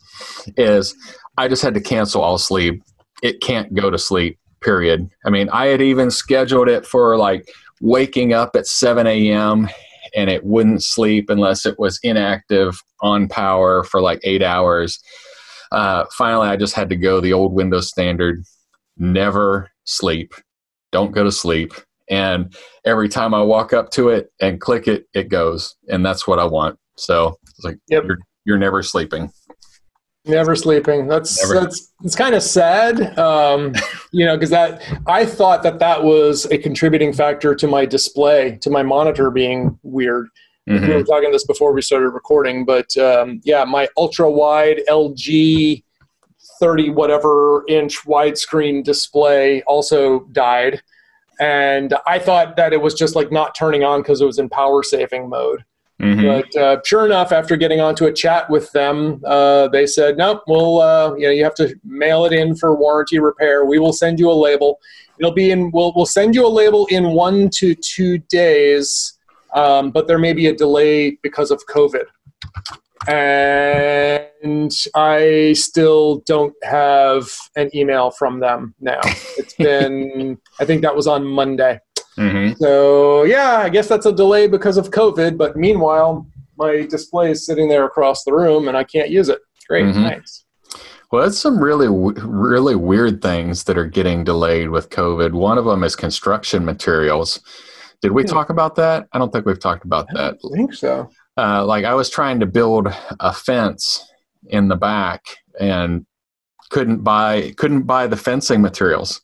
[0.57, 0.95] Is
[1.37, 2.83] I just had to cancel all sleep.
[3.21, 5.07] It can't go to sleep, period.
[5.25, 7.47] I mean, I had even scheduled it for like
[7.79, 9.69] waking up at 7 a.m.
[10.15, 14.99] and it wouldn't sleep unless it was inactive on power for like eight hours.
[15.71, 18.43] Uh, finally, I just had to go the old Windows standard
[18.97, 20.33] never sleep
[20.91, 21.73] don't go to sleep
[22.09, 26.27] and every time i walk up to it and click it it goes and that's
[26.27, 28.05] what i want so it's like Yep.
[28.05, 29.31] you're you're never sleeping
[30.25, 31.07] Never sleeping.
[31.07, 31.61] That's Never.
[31.61, 33.71] that's it's kind of sad, um,
[34.11, 38.57] you know, because that I thought that that was a contributing factor to my display,
[38.61, 40.27] to my monitor being weird.
[40.65, 40.95] We Mhm.
[40.95, 45.85] were talking this before we started recording, but um, yeah, my ultra wide LG
[46.59, 50.81] 30 whatever inch widescreen display also died.
[51.39, 54.49] and I thought that it was just like not turning on because it was in
[54.49, 55.63] power saving mode.
[56.01, 56.23] Mhm.
[56.53, 60.43] But uh, sure enough, after getting onto a chat with them, uh, they said, "Nope,
[60.47, 63.65] we'll uh, you know you have to mail it in for warranty repair.
[63.65, 64.79] We will send you a label.
[65.19, 65.71] It'll be in.
[65.71, 69.17] We'll we'll send you a label in one to two days,
[69.55, 72.05] um, but there may be a delay because of COVID."
[73.07, 78.99] And I still don't have an email from them now.
[79.37, 81.79] It's been, I think that was on Monday.
[82.17, 82.57] Mhm.
[82.57, 85.37] So yeah, I guess that's a delay because of COVID.
[85.37, 86.25] But meanwhile,
[86.57, 89.39] my display is sitting there across the room, and I can't use it.
[89.69, 90.03] Great, Mhm.
[90.09, 90.43] thanks.
[91.11, 95.31] Well, that's some really, really weird things that are getting delayed with COVID.
[95.33, 97.39] One of them is construction materials.
[98.01, 98.31] Did we Yeah.
[98.33, 99.07] talk about that?
[99.13, 100.39] I don't think we've talked about I that.
[100.41, 101.09] don't think so.
[101.37, 102.87] Uh, like I was trying to build
[103.19, 104.03] a fence
[104.47, 105.23] in the back
[105.59, 106.05] and
[106.69, 109.21] couldn't buy couldn't buy the fencing materials.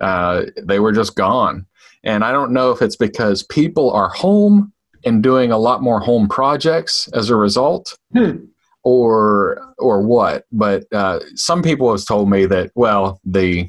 [0.00, 1.66] Uh, they were just gone,
[2.04, 4.72] and I don't know if it's because people are home
[5.04, 8.44] and doing a lot more home projects as a result, Hmm.
[8.82, 10.44] or or what.
[10.50, 13.68] But uh, some people have told me that well the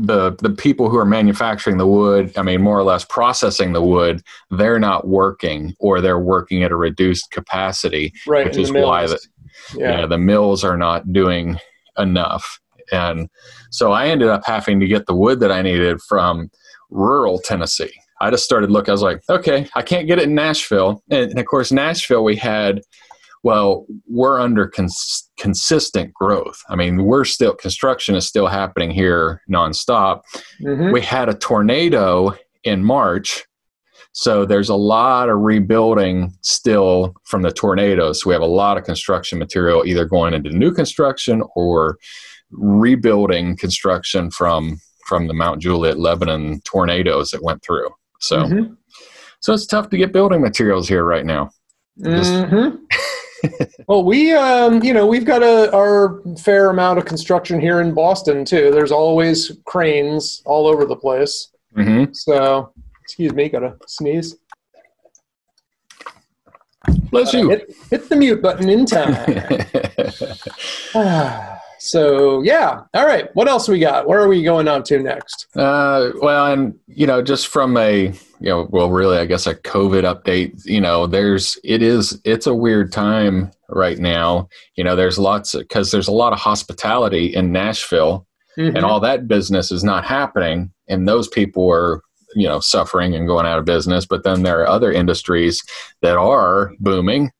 [0.00, 3.82] the the people who are manufacturing the wood, I mean, more or less processing the
[3.82, 9.06] wood, they're not working, or they're working at a reduced capacity, Right, which is why
[9.06, 9.18] the
[9.74, 10.00] yeah.
[10.00, 11.58] yeah, the mills are not doing
[11.98, 12.60] enough.
[12.90, 13.28] And
[13.70, 16.50] so I ended up having to get the wood that I needed from
[16.90, 17.92] rural Tennessee.
[18.20, 21.02] I just started looking, I was like, okay, I can't get it in Nashville.
[21.10, 22.82] And, and of course, Nashville, we had,
[23.42, 26.62] well, we're under cons- consistent growth.
[26.68, 30.20] I mean, we're still, construction is still happening here nonstop
[30.62, 30.92] Mhm.
[30.92, 33.44] we had a tornado in March.
[34.12, 38.22] So there's a lot of rebuilding still from the tornadoes.
[38.22, 41.96] So we have a lot of construction material either going into new construction or
[42.50, 44.78] rebuilding construction from
[45.08, 47.88] from the Mount Juliet, Lebanon tornadoes that went through.
[48.20, 48.76] So Mhm.
[49.40, 51.50] so it's tough to get building materials here right now.
[51.98, 52.78] Mhm.
[53.88, 57.94] Well, we, um, you know, we've got a our fair amount of construction here in
[57.94, 58.70] Boston too.
[58.70, 61.52] There's always cranes all over the place.
[61.74, 64.36] hmm So, excuse me, gotta sneeze.
[67.10, 67.50] Bless you.
[67.50, 69.14] Hit, hit the mute button in time.
[71.78, 72.82] so, yeah.
[72.94, 73.28] All right.
[73.34, 74.08] What else we got?
[74.08, 75.46] Where are we going on to next?
[75.54, 79.54] Uh, well, and you know, just from a you know, well, really, I guess a
[79.54, 80.60] COVID update.
[80.64, 84.48] You know, there's it is it's a weird time right now.
[84.76, 88.26] You know, there's lots because there's a lot of hospitality in Nashville,
[88.58, 88.76] Mhm.
[88.76, 92.02] and all that business is not happening, and those people are
[92.34, 94.06] you know suffering and going out of business.
[94.06, 95.62] But then there are other industries
[96.02, 97.30] that are booming.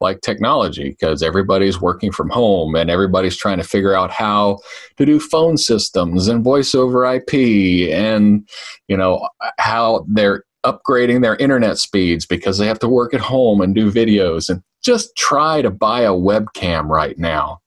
[0.00, 4.60] Like technology, because everybody's working from home and everybody's trying to figure out how
[4.96, 8.48] to do phone systems and voice over IP and
[8.88, 13.60] you know how they're upgrading their internet speeds because they have to work at home
[13.60, 17.60] and do videos and just try to buy a webcam right now.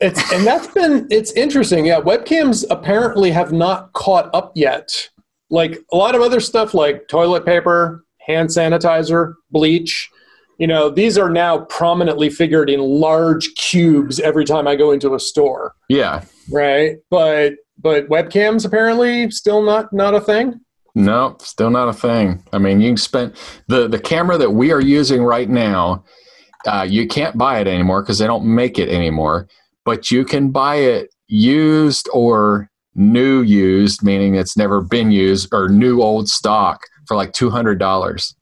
[0.00, 1.86] It's and that's been it's interesting.
[1.86, 5.08] Yeah, webcams apparently have not caught up yet.
[5.50, 10.10] Like a lot of other stuff like toilet paper, hand sanitizer, bleach,
[10.62, 15.12] you know, these are now prominently figured in large cubes every time I go into
[15.16, 16.22] a store, Yeah.
[16.52, 16.98] right?
[17.10, 20.60] But but webcams apparently still not not a thing.
[20.94, 22.44] No, still not a thing.
[22.52, 23.32] I mean, you can spend
[23.66, 26.04] the the camera that we are using right now.
[26.64, 29.48] Uh, you can't buy it anymore because they don't make it anymore.
[29.84, 35.68] But you can buy it used or new used, meaning it's never been used, or
[35.68, 38.32] new old stock for like two hundred dollars.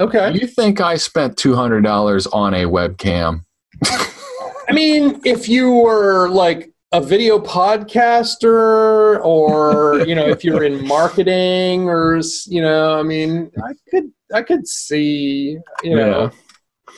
[0.00, 0.32] Okay.
[0.32, 3.44] You think I spent two hundred dollars on a webcam?
[3.84, 10.86] I mean, if you were like a video podcaster or, you know, if you're in
[10.86, 16.30] marketing or, you know, I mean, I could, I could see, you know, Yeah.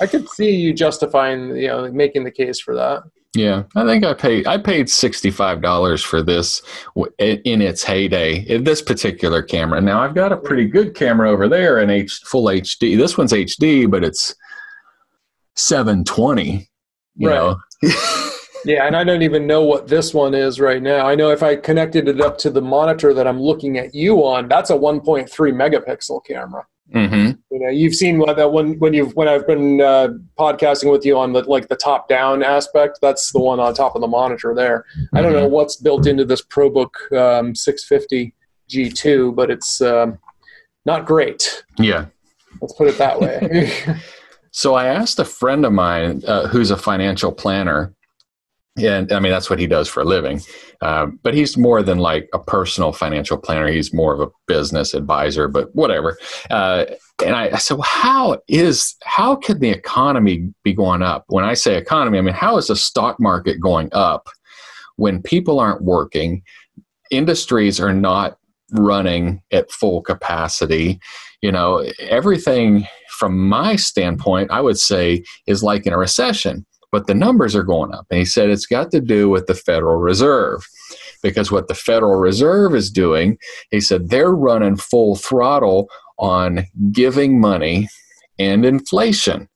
[0.01, 3.05] I could see you justifying, you know, making the case for that.
[3.35, 6.63] Yeah, I think I paid I paid sixty five dollars for this
[7.19, 8.41] in its heyday.
[8.47, 9.81] in This particular camera.
[9.81, 12.97] Now I've got a pretty good camera over there in H full HD.
[12.97, 14.35] This one's HD, but it's
[15.57, 16.71] seven twenty.
[17.17, 17.37] You Right.
[17.37, 17.57] know.
[18.67, 18.87] Yeah.
[18.87, 21.07] And I don't even know what this one is right now.
[21.07, 24.25] I know if I connected it up to the monitor that I'm looking at you
[24.25, 26.65] on, that's a 1.3 megapixel camera.
[26.93, 30.91] Hmm You know, you've seen what that when when you've when I've been uh, podcasting
[30.91, 32.99] with you on the like the top down aspect.
[33.01, 34.85] That's the one on top of the monitor there.
[35.15, 38.35] I don't know what's built into this ProBook um, 650
[38.71, 40.19] G2, but it's um,
[40.85, 41.65] not great.
[41.79, 42.07] Yeah.
[42.61, 43.73] Let's put it that way.
[44.57, 47.93] So I asked a friend of mine uh, who's a financial planner,
[48.77, 50.41] and I mean that's what he does for a living.
[50.81, 53.69] Uh, but he's more than like a personal financial planner.
[53.69, 55.49] He's more of a business advisor.
[55.49, 56.19] But whatever.
[56.51, 56.87] Uh,
[57.25, 61.25] and I, I said, well, how is how can the economy be going up?
[61.29, 64.29] When I say economy, I mean how is the stock market going up
[64.97, 66.43] when people aren't working,
[67.11, 68.39] industries are not
[68.73, 70.99] running at full capacity.
[71.43, 72.87] You know, everything
[73.19, 77.65] from my standpoint, I would say, is like in a recession but the numbers are
[77.65, 78.07] going up.
[78.09, 80.65] And he said it's got to do with the Federal Reserve.
[81.25, 83.37] Because what the Federal Reserve is doing,
[83.73, 85.89] he said they're running full throttle
[86.19, 87.89] on giving money
[88.39, 89.49] and inflation.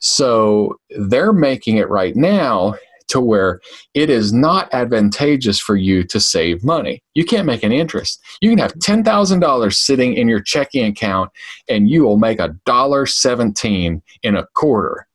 [0.00, 2.74] So they're making it right now
[3.10, 3.60] to where
[3.94, 7.00] it is not advantageous for you to save money.
[7.14, 8.20] You can't make an interest.
[8.40, 11.30] You can have $10,000 sitting in your checking account
[11.68, 15.06] and you will make a dollar 17 in a quarter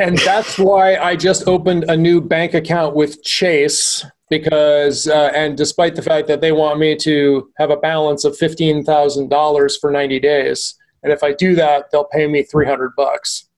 [0.00, 5.56] and that's why I just opened a new bank account with Chase because, uh, and
[5.56, 9.76] despite the fact that they want me to have a balance of fifteen thousand dollars
[9.76, 13.48] for ninety days, and if I do that, they'll pay me three hundred bucks.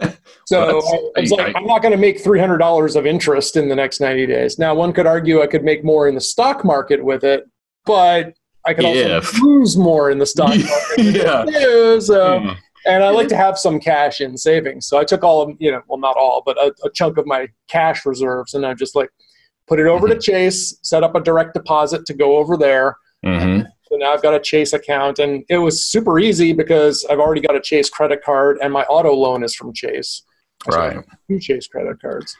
[0.46, 3.04] So well, I was like, I, am not going to make three hundred dollars of
[3.04, 4.58] interest in the next ninety days.
[4.58, 7.44] Now, one could argue I could make more in the stock market with it,
[7.84, 8.32] but
[8.64, 9.42] I could also if.
[9.42, 10.56] lose more in the stock
[10.96, 11.14] market.
[11.14, 11.44] yeah.
[11.44, 12.40] Too, so.
[12.40, 12.56] Mm
[12.88, 14.86] and I like to have some cash in savings.
[14.86, 17.26] So I took all of, you know, well, not all, but a, a chunk of
[17.26, 19.10] my cash reserves, and I just like
[19.66, 20.18] put it over mm-hmm.
[20.18, 22.96] to Chase, set up a direct deposit to go over there.
[23.24, 23.66] Mm-hmm.
[23.88, 27.40] So now I've got a Chase account, and it was super easy because I've already
[27.40, 30.22] got a Chase credit card, and my auto loan is from Chase.
[30.70, 31.04] So right.
[31.28, 32.36] Two Chase credit cards.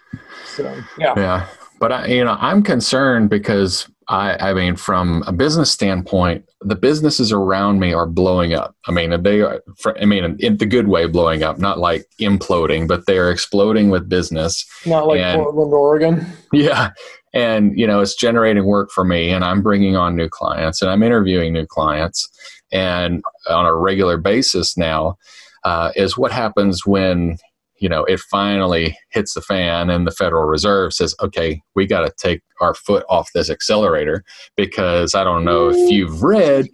[0.56, 0.64] So
[0.98, 1.14] yeah.
[1.16, 1.46] Yeah,
[1.78, 6.74] but I, you know, I'm concerned because I, I mean, from a business standpoint, the
[6.74, 8.74] businesses around me are blowing up.
[8.86, 9.62] I mean, they are,
[10.00, 13.90] I mean, in the good way, blowing up, not like imploding, but they are exploding
[13.90, 14.66] with business.
[14.84, 16.26] Not like and, Portland, Oregon.
[16.52, 16.90] Yeah.
[17.32, 20.90] And, you know, it's generating work for me, and I'm bringing on new clients and
[20.90, 22.28] I'm interviewing new clients.
[22.72, 25.16] And on a regular basis now,
[25.64, 27.36] uh, is what happens when
[27.78, 32.00] you know it finally hits the fan and the federal reserve says okay we got
[32.00, 34.24] to take our foot off this accelerator
[34.56, 36.68] because i don't know if you've read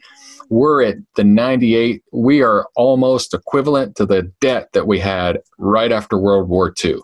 [0.50, 5.92] we're at the 98 we are almost equivalent to the debt that we had right
[5.92, 6.96] after world war ii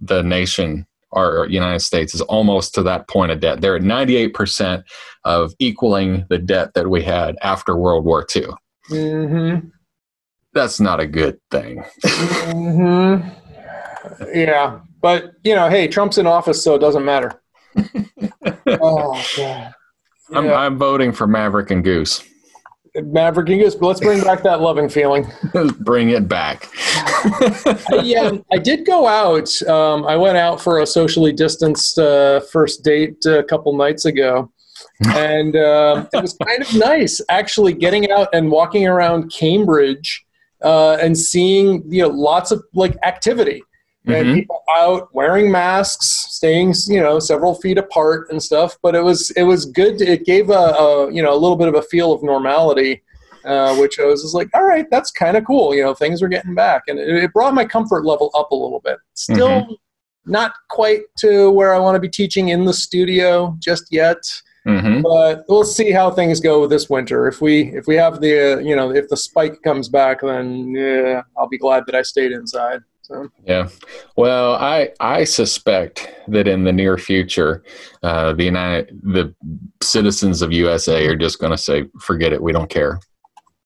[0.00, 3.60] the nation our united states is almost to that point of debt.
[3.60, 4.82] They're at 98%
[5.24, 8.46] of equaling the debt that we had after world war ii
[8.90, 9.68] mm-hmm
[10.56, 11.84] that's not a good thing.
[12.02, 13.28] mm-hmm.
[14.34, 17.40] Yeah, but you know, hey, Trump's in office, so it doesn't matter.
[18.66, 19.74] oh, God.
[20.32, 20.54] I'm, yeah.
[20.54, 22.24] I'm voting for Maverick and Goose.
[22.94, 25.26] Maverick and Goose, but let's bring back that loving feeling.
[25.80, 26.68] bring it back.
[28.02, 29.50] Yeah, I did go out.
[29.62, 34.52] Um, I went out for a socially distanced uh, first date a couple nights ago.
[35.06, 40.25] and uh, it was kind of nice actually getting out and walking around Cambridge
[40.62, 43.62] uh, and seeing you know lots of like activity
[44.06, 44.34] and mm-hmm.
[44.34, 48.76] people out wearing masks, staying you know several feet apart and stuff.
[48.82, 49.98] But it was it was good.
[49.98, 53.02] To, it gave a, a, you know a little bit of a feel of normality,
[53.44, 55.74] uh, which I was just like, all right, that's kind of cool.
[55.74, 58.54] You know, things are getting back, and it, it, brought my comfort level up a
[58.54, 58.98] little bit.
[59.14, 59.48] Still.
[59.48, 59.72] Mm-hmm.
[60.28, 64.18] Not quite to where I want to be teaching in the studio just yet.
[64.66, 65.02] Mm-hmm.
[65.02, 67.28] But we'll see how things go this winter.
[67.28, 70.74] If we if we have the uh, you know if the spike comes back, then
[70.74, 72.80] yeah, I'll be glad that I stayed inside.
[73.02, 73.28] So.
[73.44, 73.68] Yeah,
[74.16, 77.62] well, I I suspect that in the near future,
[78.02, 79.32] uh, the United the
[79.80, 82.98] citizens of USA are just going to say, "Forget it, we don't care."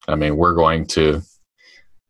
[0.06, 1.22] I mean, we're going to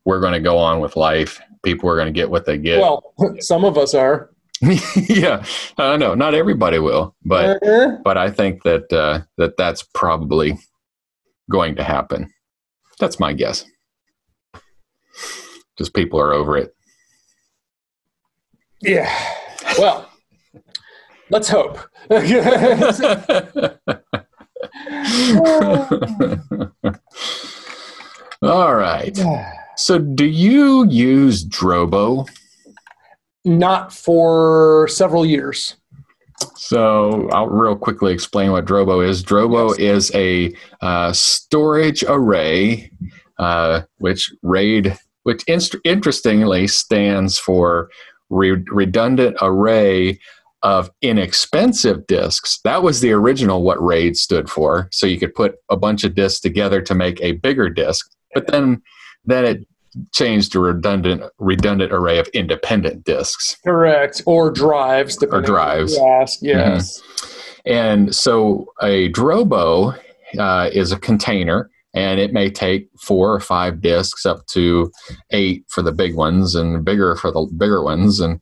[0.05, 1.41] we're going to go on with life.
[1.63, 2.81] People are going to get what they get.
[2.81, 4.30] Well, some of us are.
[5.09, 5.45] yeah,
[5.79, 6.15] I know.
[6.15, 7.99] Not everybody will, but uh-huh.
[8.05, 10.59] but I think that uh, that that's probably
[11.51, 12.31] going to happen.
[12.99, 13.65] That's my guess.
[15.79, 16.75] Just people are over it.
[18.83, 19.11] Yeah.
[19.79, 20.11] Well,
[21.31, 21.79] let's hope.
[28.43, 29.19] All right.
[29.77, 32.29] So, do you use Drobo?
[33.45, 35.77] Not for several years.
[36.57, 39.23] So I'll real quickly explain what Drobo is.
[39.23, 42.91] Drobo is a uh, storage array,
[43.39, 47.91] uh, which RAID, which inst- interestingly stands for
[48.31, 50.19] re- redundant array
[50.63, 52.61] of inexpensive disks.
[52.65, 54.89] That was the original what RAID stood for.
[54.93, 58.11] So you could put a bunch of disks together to make a bigger disk.
[58.35, 58.83] But then
[59.25, 59.67] then it
[60.13, 63.57] changed to redundant redundant array of independent disks.
[63.65, 64.23] Correct.
[64.27, 65.23] Or drives.
[65.23, 65.99] Or drives.
[65.99, 66.39] ask.
[66.43, 67.03] Yes.
[67.67, 69.99] And so a Drobo
[70.39, 74.91] uh, is a container, and it may take four or five disks up to
[75.33, 78.21] eight for the big ones, and bigger for the bigger ones.
[78.21, 78.41] And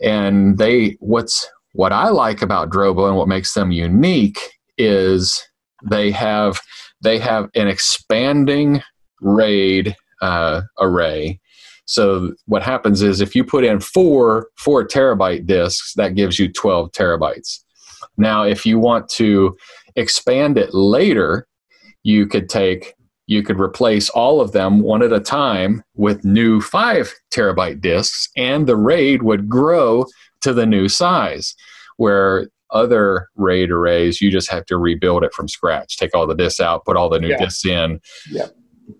[0.00, 4.38] and they what's what I like about Drobo and what makes them unique
[4.78, 5.44] is
[5.88, 6.60] they have
[7.02, 8.82] they have an expanding
[9.20, 9.94] RAID
[10.24, 11.40] uh, array.
[11.86, 16.46] So what happens is if you put in four four terabyte disks, that gives you
[16.50, 17.60] twelve terabytes.
[18.16, 19.56] Now, if you want to
[19.96, 21.46] expand it later,
[22.02, 22.94] you could take
[23.26, 28.28] you could replace all of them one at a time with new five terabyte disks,
[28.36, 30.04] and the RAID would grow
[30.42, 31.54] to the new size.
[31.96, 35.96] Where other RAID arrays, you just have to rebuild it from scratch.
[35.96, 37.38] Take all the disks out, put all the new Yeah.
[37.44, 38.00] disks in,
[38.30, 38.48] Yeah.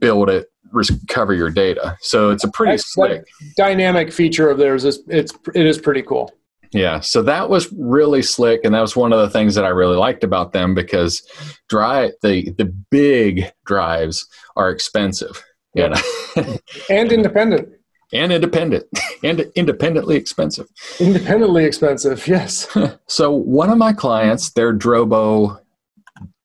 [0.01, 1.97] build it, recover your data.
[2.01, 3.25] So it's a pretty That's- slick.
[3.57, 6.31] Dynamic feature of theirs is it's it is pretty cool.
[6.73, 9.69] Yeah, so that was really slick, and that was one of the things that I
[9.69, 11.23] really liked about them because
[11.69, 15.41] drive the the big drives are expensive,
[15.75, 16.01] you know,
[16.91, 17.69] And independent.
[18.13, 18.87] and independent,
[19.23, 20.67] and independently expensive.
[20.99, 22.27] Independently expensive.
[22.27, 22.67] Yes.
[23.07, 25.61] So one of my clients, their Drobo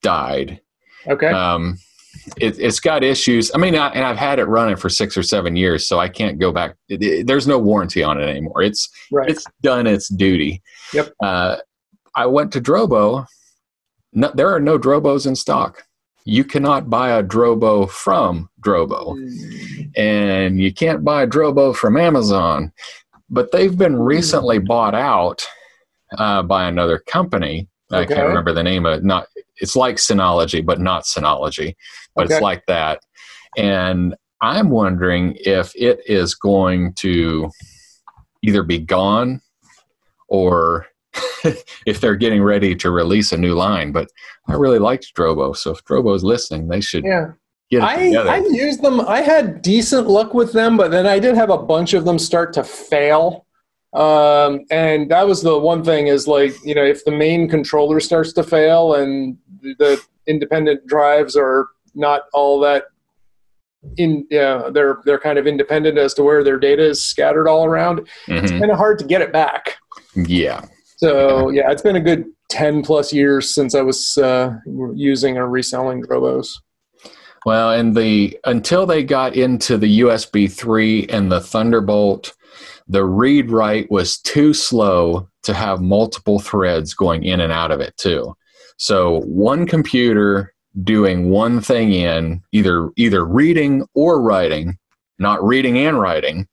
[0.04, 0.62] died.
[1.08, 1.28] Okay.
[1.28, 1.80] Um,
[2.38, 3.52] it, it's got issues.
[3.54, 6.10] I mean, I, and I've had it running for six or seven years, so I
[6.10, 6.76] can't go back.
[6.90, 8.62] It, it- there's no warranty on it anymore.
[8.62, 9.30] It's right.
[9.30, 10.62] it's done its duty.
[10.94, 11.14] Yep.
[11.22, 11.58] Uh,
[12.16, 13.26] I went to Drobo.
[14.14, 15.84] No, there are no Drobos in stock.
[16.26, 19.16] You cannot buy a Drobo from Drobo,
[19.96, 22.72] and you can't buy a Drobo from Amazon.
[23.30, 25.48] But they've been recently bought out
[26.18, 27.68] uh, by another company.
[27.92, 29.04] I can't remember the name of it.
[29.04, 29.28] Not
[29.58, 31.76] it's like Synology, but not Synology,
[32.20, 32.36] but Okay.
[32.36, 33.00] it's like that.
[33.58, 37.50] And I'm wondering if it is going to
[38.42, 39.42] either be gone
[40.28, 40.86] or
[41.86, 43.92] if they're getting ready to release a new line.
[43.92, 44.10] But
[44.48, 47.32] I really liked Drobo, so if Drobo's listening, they should Yeah.
[47.72, 47.84] get it
[48.28, 48.36] I.
[48.36, 49.02] I used them.
[49.02, 52.20] I had decent luck with them, but then I did have a bunch of them
[52.20, 53.46] start to fail.
[53.94, 58.00] Um, and that was the one thing is like, you know, if the main controller
[58.00, 61.68] starts to fail and the independent drives are
[62.00, 62.86] not all that
[63.98, 67.66] in, yeah, they're, they're kind of independent as to where their data is scattered all
[67.66, 68.00] around.
[68.28, 68.60] It's Mhm.
[68.60, 69.76] kind of hard to get it back.
[70.16, 70.66] Yeah.
[70.98, 74.54] So yeah, it's been a good 10 plus years since I was, uh,
[74.96, 76.48] using or reselling Drobos.
[77.46, 82.34] Well, and the until they got into the USB 3 and the Thunderbolt,
[82.90, 87.80] the read write was too slow to have multiple threads going in and out of
[87.80, 88.36] it too.
[88.78, 90.54] So one computer
[90.84, 94.78] doing one thing in either either reading or writing,
[95.18, 96.48] not reading and writing,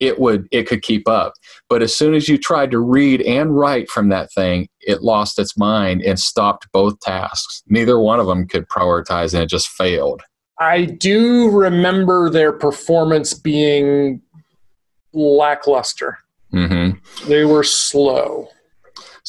[0.00, 1.34] it would it could keep up.
[1.68, 5.38] But as soon as you tried to read and write from that thing, it lost
[5.38, 7.62] its mind and stopped both tasks.
[7.68, 10.22] Neither one of them could prioritize and it just failed.
[10.60, 14.22] I do remember their performance being
[15.12, 16.18] lackluster.
[16.50, 16.90] hmm
[17.26, 18.48] They were slow.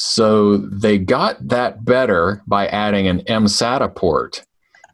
[0.02, 4.42] So they got that better by adding an MSATA port,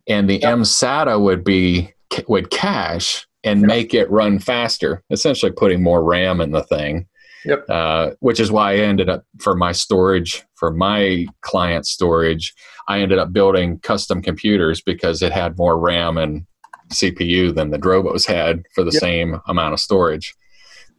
[0.08, 0.58] and the Yep.
[0.58, 1.92] MSATA would be
[2.26, 7.06] would cache and make it run faster, essentially putting more RAM in the thing.
[7.44, 7.66] Yep.
[7.68, 12.52] Uh, which is why I ended up for my storage for my client storage,
[12.88, 16.46] I ended up building custom computers because it had more RAM and
[16.92, 19.00] CPU than the Drobos had for the Yep.
[19.00, 20.34] same amount of storage.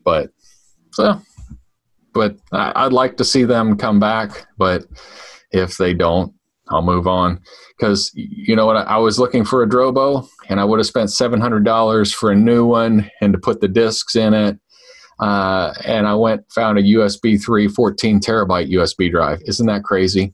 [0.05, 0.29] But
[0.93, 1.19] so
[2.17, 4.47] but I'd like to see them come back.
[4.57, 4.85] But
[5.51, 6.33] if they don't,
[6.69, 7.39] I'll move on.
[7.77, 8.75] Because you know what?
[8.75, 12.31] I was looking for a Drobo, and I would have spent seven hundred dollars for
[12.31, 14.59] a new one and to put the discs in it.
[15.19, 19.39] Uh, and I went found a USB 3 14 terabyte USB drive.
[19.45, 20.33] Isn't that crazy?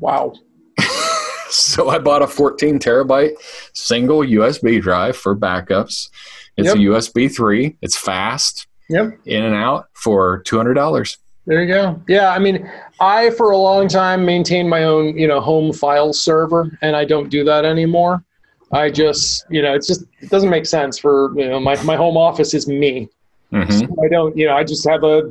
[0.00, 0.34] Wow.
[1.48, 3.32] so I bought a 14 terabyte
[3.74, 6.08] single USB drive for backups.
[6.56, 7.76] It's a USB 3.
[7.82, 9.18] It's fast Yep.
[9.24, 11.16] in and out for $200.
[11.46, 12.02] There you go.
[12.08, 12.68] Yeah, I mean,
[13.00, 17.04] I for a long time maintained my own, you know, home file server, and I
[17.04, 18.24] don't do that anymore.
[18.72, 21.94] I just, you know, it's just it doesn't make sense for you know my my
[21.94, 23.08] home office is me.
[23.52, 25.30] hmm So I don't, you know, I just have a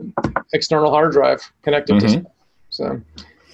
[0.54, 2.06] external hard drive connected to.
[2.06, 2.10] Mhm.
[2.22, 2.32] stuff.
[2.70, 3.02] So,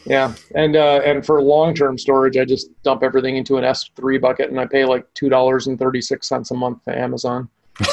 [0.05, 3.89] yeah, and uh, and for long term storage, I just dump everything into an S
[3.95, 6.95] three bucket, and I pay like two dollars and thirty six cents a month to
[6.95, 7.49] Amazon.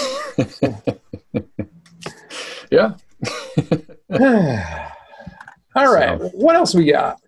[2.71, 2.95] Yeah.
[5.75, 7.21] All right, what else we got?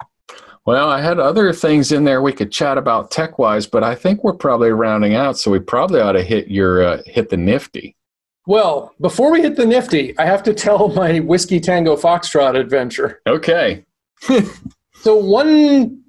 [0.66, 3.94] Well, I had other things in there we could chat about tech wise, but I
[3.94, 7.36] think we're probably rounding out, so we probably ought to hit your uh, hit the
[7.36, 7.96] nifty.
[8.46, 13.20] Well, before we hit the nifty, I have to tell my whiskey tango foxtrot adventure.
[13.26, 13.84] Okay.
[15.02, 16.02] So one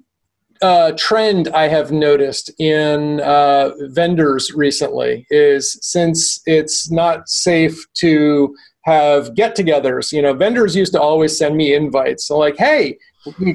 [0.60, 8.54] uh, trend I have noticed in uh, vendors recently is since it's not safe to
[8.82, 10.12] have get-togethers.
[10.12, 12.26] You know, vendors used to always send me invites.
[12.26, 12.98] So like, hey,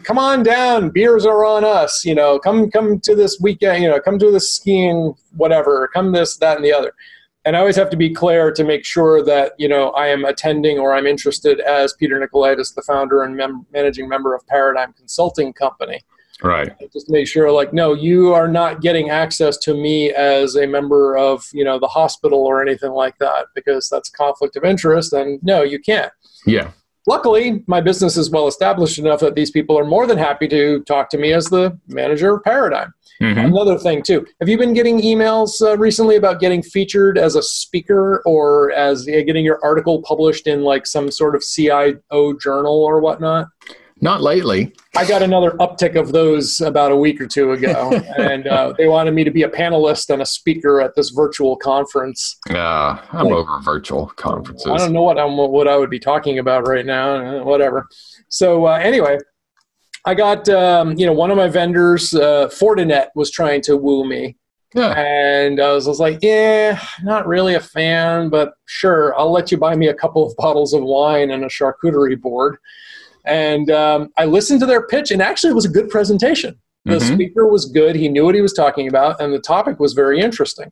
[0.03, 2.05] come on down, beers are on us.
[2.05, 3.83] You know, come come to this weekend.
[3.83, 5.89] You know, come to this skiing, whatever.
[5.93, 6.93] Come this, that, and the other.
[7.45, 10.25] And I always have to be clear to make sure that you know I am
[10.25, 14.93] attending or I'm interested as Peter Nicolaitis, the founder and mem- managing member of Paradigm
[14.93, 16.01] Consulting Company.
[16.43, 16.71] Right.
[16.93, 21.17] Just make sure, like, no, you are not getting access to me as a member
[21.17, 25.13] of, you know, the hospital or anything like that, because that's conflict of interest.
[25.13, 26.11] And no, you can't.
[26.45, 26.71] Yeah.
[27.07, 30.81] Luckily, my business is well established enough that these people are more than happy to
[30.83, 32.93] talk to me as the manager of Paradigm.
[33.21, 33.45] Mhm.
[33.45, 37.41] Another thing, too, have you been getting emails uh, recently about getting featured as a
[37.41, 42.83] speaker or as uh, getting your article published in like some sort of CIO journal
[42.83, 43.47] or whatnot?
[43.99, 44.73] Not lately.
[44.95, 48.87] I got another uptick of those about a week or two ago, and uh, they
[48.87, 52.37] wanted me to be a panelist and a speaker at this virtual conference.
[52.49, 54.67] Uh, I'm Like- over virtual conferences.
[54.71, 57.39] I don't know what I'm what I would be talking about right now.
[57.39, 57.87] uh, Whatever.
[58.29, 59.17] So uh, anyway,
[60.05, 64.07] I got um, you know one of my vendors, uh, Fortinet, was trying to woo
[64.07, 64.37] me,
[64.75, 64.91] Yeah.
[64.93, 69.51] and I was, I was like, yeah, not really a fan, but sure, I'll let
[69.51, 72.57] you buy me a couple of bottles of wine and a charcuterie board.
[73.27, 76.55] And um, I listened to their pitch, and actually, it was a good presentation.
[76.85, 77.13] The Mhm.
[77.15, 80.21] speaker was good; he knew what he was talking about, and the topic was very
[80.21, 80.71] interesting.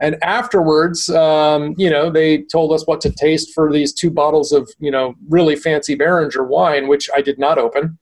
[0.00, 4.52] And afterwards, um, you know, they told us what to taste for these two bottles
[4.52, 7.98] of, you know, really fancy Beringer wine, which I did not open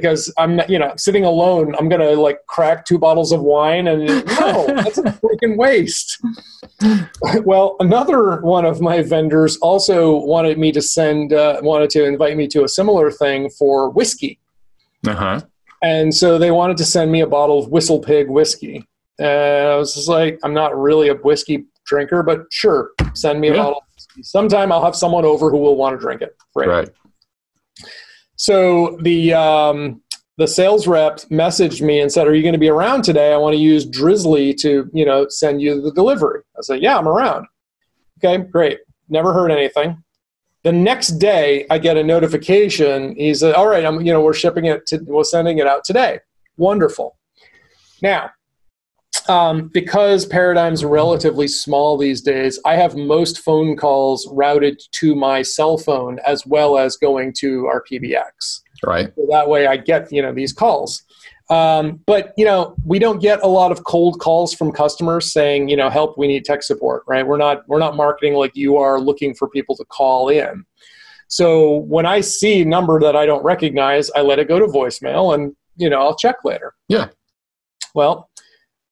[0.00, 1.74] because I'm you know, sitting alone.
[1.78, 4.06] I'm gonna like crack two bottles of wine, and
[4.40, 6.18] no, that's a freaking waste.
[7.44, 12.36] well, another one of my vendors also wanted me to send, uh, wanted to invite
[12.36, 14.38] me to a similar thing for whiskey.
[15.06, 15.40] Uh huh.
[15.82, 18.86] And so they wanted to send me a bottle of Whistle Pig whiskey.
[19.18, 23.48] And I was just like, I'm not really a whiskey drinker, but sure, send me
[23.48, 23.62] a Yeah.
[23.62, 23.82] bottle.
[24.22, 26.36] Sometime I'll have someone over who will want to drink it.
[26.54, 26.68] Great.
[26.68, 26.88] Right.
[28.36, 30.02] So the um,
[30.38, 33.32] the sales rep messaged me and said, "Are you going to be around today?
[33.32, 36.98] I want to use Drizly to you know send you the delivery." I said, "Yeah,
[36.98, 37.46] I'm around."
[38.18, 38.78] Okay, great.
[39.08, 40.02] Never heard anything.
[40.62, 43.14] The next day, I get a notification.
[43.16, 45.84] He said, "All right, I'm you know we're shipping it to we're sending it out
[45.84, 46.20] today."
[46.58, 47.16] Wonderful.
[48.02, 48.30] Now,
[49.28, 55.42] um, because Paradigm's relatively small these days, I have most phone calls routed to my
[55.42, 58.60] cell phone as well as going to our PBX.
[58.84, 59.12] Right.
[59.16, 61.02] So that way I get, you know, these calls.
[61.48, 65.68] Um, but, you know, we don't get a lot of cold calls from customers saying,
[65.68, 67.26] you know, help, we need tech support, right?
[67.26, 70.64] We're not, we're not marketing like you are looking for people to call in.
[71.28, 74.66] So when I see a number that I don't recognize, I let it go to
[74.66, 76.74] voicemail and, you know, I'll check later.
[76.88, 77.08] Yeah.
[77.94, 78.28] Well,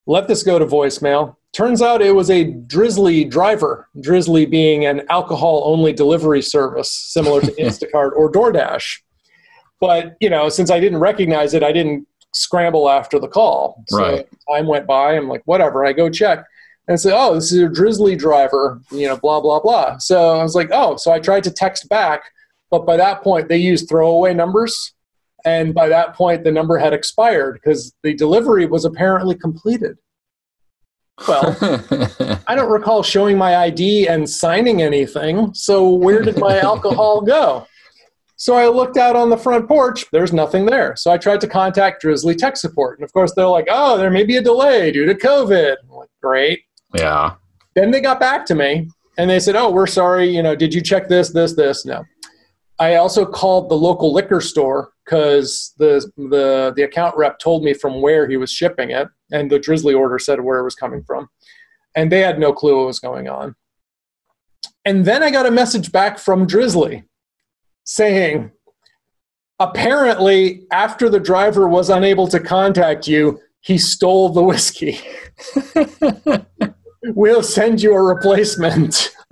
[0.05, 1.35] let this go to voicemail.
[1.53, 7.41] Turns out it was a Drizly driver, Drizly being an alcohol only delivery service similar
[7.41, 8.99] to Instacart or DoorDash.
[9.79, 13.83] But, you know, since I didn't recognize it, I didn't scramble after the call.
[13.87, 14.27] So Right.
[14.51, 15.13] time went by.
[15.15, 15.85] I'm like, whatever.
[15.85, 16.45] I go check
[16.87, 19.97] and say, oh, this is a Drizly driver, you know, blah, blah, blah.
[19.97, 22.23] So I was like, oh, so I tried to text back.
[22.69, 24.93] But by that point, they used throwaway numbers.
[25.45, 29.97] And by that point, the number had expired because the delivery was apparently completed.
[31.27, 31.55] Well,
[32.47, 35.53] I don't recall showing my ID and signing anything.
[35.53, 37.67] So where did my alcohol go?
[38.37, 40.05] So I looked out on the front porch.
[40.11, 40.95] There's nothing there.
[40.97, 42.99] So I tried to contact Drizly Tech Support.
[42.99, 45.75] And of course, they're like, oh, there may be a delay due to COVID.
[45.83, 46.63] I'm like, great.
[46.95, 47.35] yeah.
[47.75, 50.27] Then they got back to me and they said, oh, we're sorry.
[50.27, 51.85] You know, did you check this, this, this?
[51.85, 52.03] No.
[52.79, 57.73] I also called the local liquor store because the, the, the account rep told me
[57.73, 59.07] from where he was shipping it.
[59.31, 61.29] And the Drizly order said where it was coming from.
[61.95, 63.55] And they had no clue what was going on.
[64.83, 67.05] And then I got a message back from Drizly
[67.83, 68.51] saying,
[69.59, 74.99] apparently, after the driver was unable to contact you, he stole the whiskey.
[77.03, 79.11] we'll send you a replacement.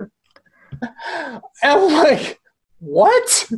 [1.62, 2.40] and like,
[2.84, 3.50] what?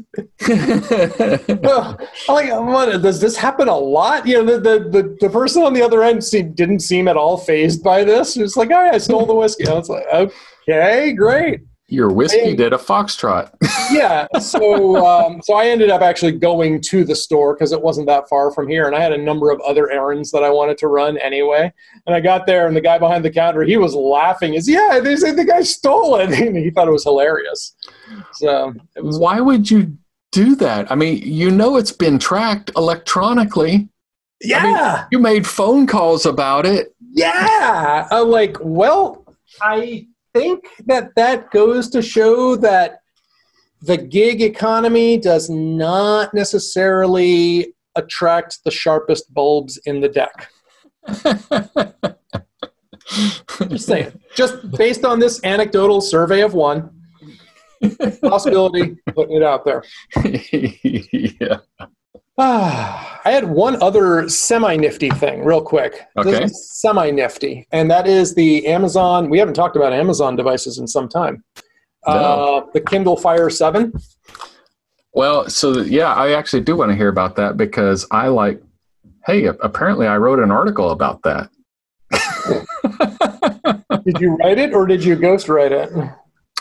[0.49, 1.99] Well,
[2.29, 4.27] like, what, does this happen a lot?
[4.27, 7.37] You know, the, the, the, person on the other end seemed, didn't seem at all
[7.37, 8.37] phased by this.
[8.37, 9.67] It was like, oh, yeah, I stole the whiskey.
[9.67, 11.61] I was like, okay, great.
[11.89, 13.51] Your whiskey I- did a foxtrot.
[13.93, 18.07] yeah so um, so i ended up actually going to the store because it wasn't
[18.09, 20.77] that far from here and i had a number of other errands that i wanted
[20.79, 21.73] to run anyway
[22.07, 24.99] and i got there and the guy behind the counter he was laughing is yeah
[25.01, 27.77] they said the guy stole it and he thought it was hilarious
[28.33, 29.97] so was Why would you
[30.33, 30.91] do that?
[30.91, 33.89] I mean, you know it's been tracked electronically.
[34.43, 36.95] yeah You made phone calls about it.
[37.13, 39.25] yeah i'm like well
[39.63, 40.07] i
[40.39, 43.01] think that that goes to show that
[43.83, 50.51] the gig economy does not necessarily attract the sharpest bulbs in the deck
[53.69, 54.21] Just saying.
[54.35, 56.91] Just based on this anecdotal survey of one,
[58.23, 59.85] possibility, putting it out there.
[60.25, 61.59] yeah.
[62.39, 66.03] Ah, I had one other semi nifty thing, real quick.
[66.19, 66.47] Okay.
[66.49, 69.31] Semi nifty, and that is the Amazon.
[69.31, 71.43] We haven't talked about Amazon devices in some time.
[72.07, 73.93] Uh, the Kindle Fire 7.
[75.13, 78.63] Well, so yeah, I actually do want to hear about that because I like.
[79.25, 81.51] Hey, apparently I wrote an article about that.
[84.05, 85.91] Did you write it or did you ghost write it?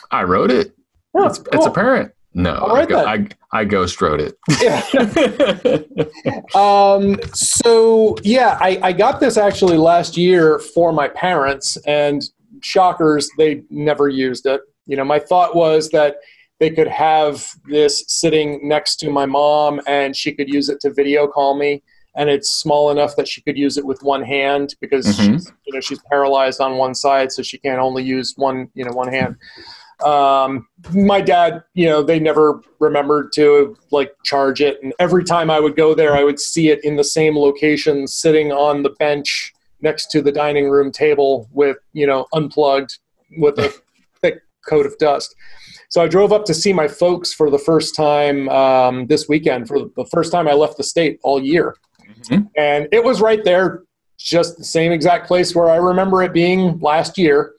[0.10, 0.74] I wrote it.
[1.14, 2.12] Oh, It's, it's apparent.
[2.38, 4.36] No, All I, go- I, I ghost wrote it.
[4.62, 4.84] Yeah.
[6.56, 12.22] Um, so yeah, I, I got this actually last year for my parents, and
[12.62, 14.62] shockers, they never used it.
[14.86, 16.18] You know, my thought was that
[16.60, 20.94] they could have this sitting next to my mom, and she could use it to
[20.94, 21.84] video call me,
[22.16, 25.34] and it's small enough that she could use it with one hand because Mhm.
[25.34, 28.86] she's, you know she's paralyzed on one side, so she can only use one you
[28.86, 29.36] know one hand
[30.06, 34.78] um, my dad, you know, they never remembered to like charge it.
[34.84, 38.08] And every time I would go there, I would see it in the same location,
[38.08, 39.52] sitting on the bench
[39.82, 43.00] next to the dining room table with, you know, unplugged
[43.38, 43.74] with a
[44.22, 45.36] thick coat of dust.
[45.90, 49.68] So I drove up to see my folks for the first time um, this weekend,
[49.68, 51.76] for the first time I left the state all year.
[52.24, 52.50] Mhm.
[52.58, 53.84] And it was right there,
[54.18, 57.55] just the same exact place where I remember it being last year.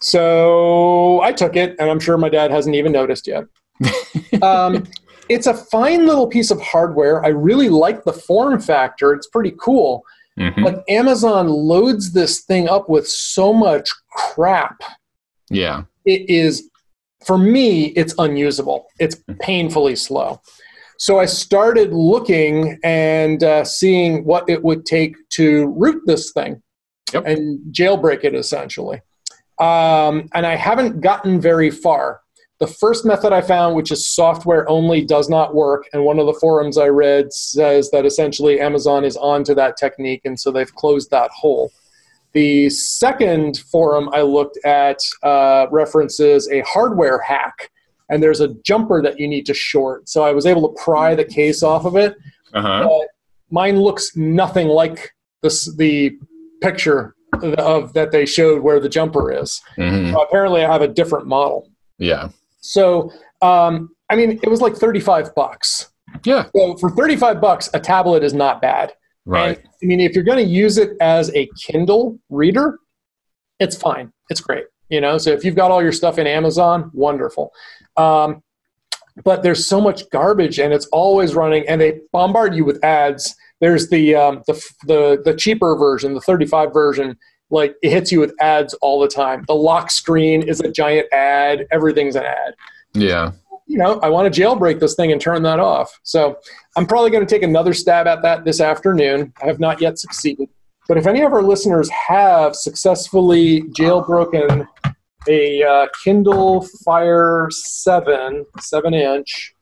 [0.00, 3.44] So I took it, and I'm sure my dad hasn't even noticed yet.
[4.42, 4.84] um,
[5.28, 7.24] it's a fine little piece of hardware.
[7.24, 9.12] I really like the form factor.
[9.12, 10.02] It's pretty cool.
[10.38, 10.62] Mhm.
[10.62, 14.80] But Amazon loads this thing up with so much crap.
[15.50, 15.82] Yeah.
[16.04, 16.70] It is,
[17.26, 18.86] for me, it's unusable.
[19.00, 20.40] It's painfully slow.
[20.98, 26.62] So I started looking and uh, seeing what it would take to root this thing
[27.12, 27.24] Yep.
[27.26, 29.00] and jailbreak it essentially.
[29.60, 32.20] Um, and I haven't gotten very far.
[32.60, 35.84] The first method I found, which is software only, does not work.
[35.92, 40.22] And one of the forums I read says that essentially Amazon is onto that technique,
[40.24, 41.70] and so they've closed that hole.
[42.32, 47.70] The second forum I looked at uh, references a hardware hack,
[48.10, 50.08] and there's a jumper that you need to short.
[50.08, 52.16] So I was able to pry the case off of it.
[52.54, 52.88] Uh-huh.
[53.50, 56.18] Mine looks nothing like this, the
[56.60, 59.60] picture of that they showed where the jumper is.
[59.76, 60.12] Mhm.
[60.12, 61.68] So apparently, I have a different model.
[61.98, 62.28] Yeah.
[62.60, 63.12] So,
[63.42, 65.90] um, I mean, it was like 35 bucks.
[66.24, 66.46] Yeah.
[66.56, 68.92] So for 35 bucks, a tablet is not bad.
[69.26, 69.58] Right.
[69.58, 72.78] And, I mean, if you're going to use it as a Kindle reader,
[73.60, 74.12] it's fine.
[74.30, 74.64] It's great.
[74.88, 77.52] You know, so if you've got all your stuff in Amazon, wonderful.
[77.98, 78.42] Um,
[79.22, 83.36] but there's so much garbage, and it's always running, and they bombard you with ads.
[83.60, 84.54] There's the um, the
[84.86, 87.16] the the cheaper version, the 35 version.
[87.50, 89.44] Like it hits you with ads all the time.
[89.48, 91.66] The lock screen is a giant ad.
[91.70, 92.54] Everything's an ad
[92.92, 93.32] Yeah.
[93.66, 95.98] you know, I want to jailbreak this thing and turn that off.
[96.02, 96.36] So
[96.76, 99.32] I'm probably going to take another stab at that this afternoon.
[99.42, 100.48] I have not yet succeeded.
[100.88, 104.66] But if any of our listeners have successfully jailbroken
[105.28, 109.54] a uh, Kindle Fire 7, 7 inch,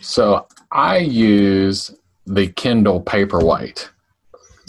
[0.01, 1.91] So I use
[2.27, 3.89] the Kindle Paperwhite,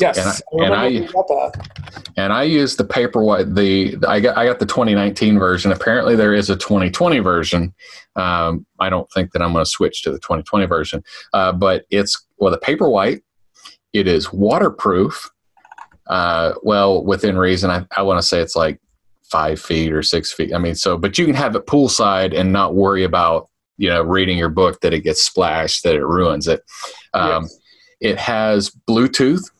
[0.01, 0.17] Yes,
[0.51, 2.11] And I- and I- we got that.
[2.17, 3.55] and I use the Paperwhite.
[3.55, 5.71] The I got I got the 2019 version.
[5.71, 7.73] Apparently, there is a 2020 version.
[8.15, 11.85] Um, I don't think that I'm going to switch to the 2020 version, uh, but
[11.91, 13.21] it's well the Paperwhite.
[13.93, 15.29] It is waterproof.
[16.07, 18.79] Uh, well, within reason, I, I want to say it's like
[19.23, 20.53] five feet or six feet.
[20.53, 24.01] I mean, so but you can have it poolside and not worry about you know
[24.01, 26.63] reading your book that it gets splashed that it ruins it.
[27.13, 27.57] Um, Yes.
[28.01, 29.51] It has Bluetooth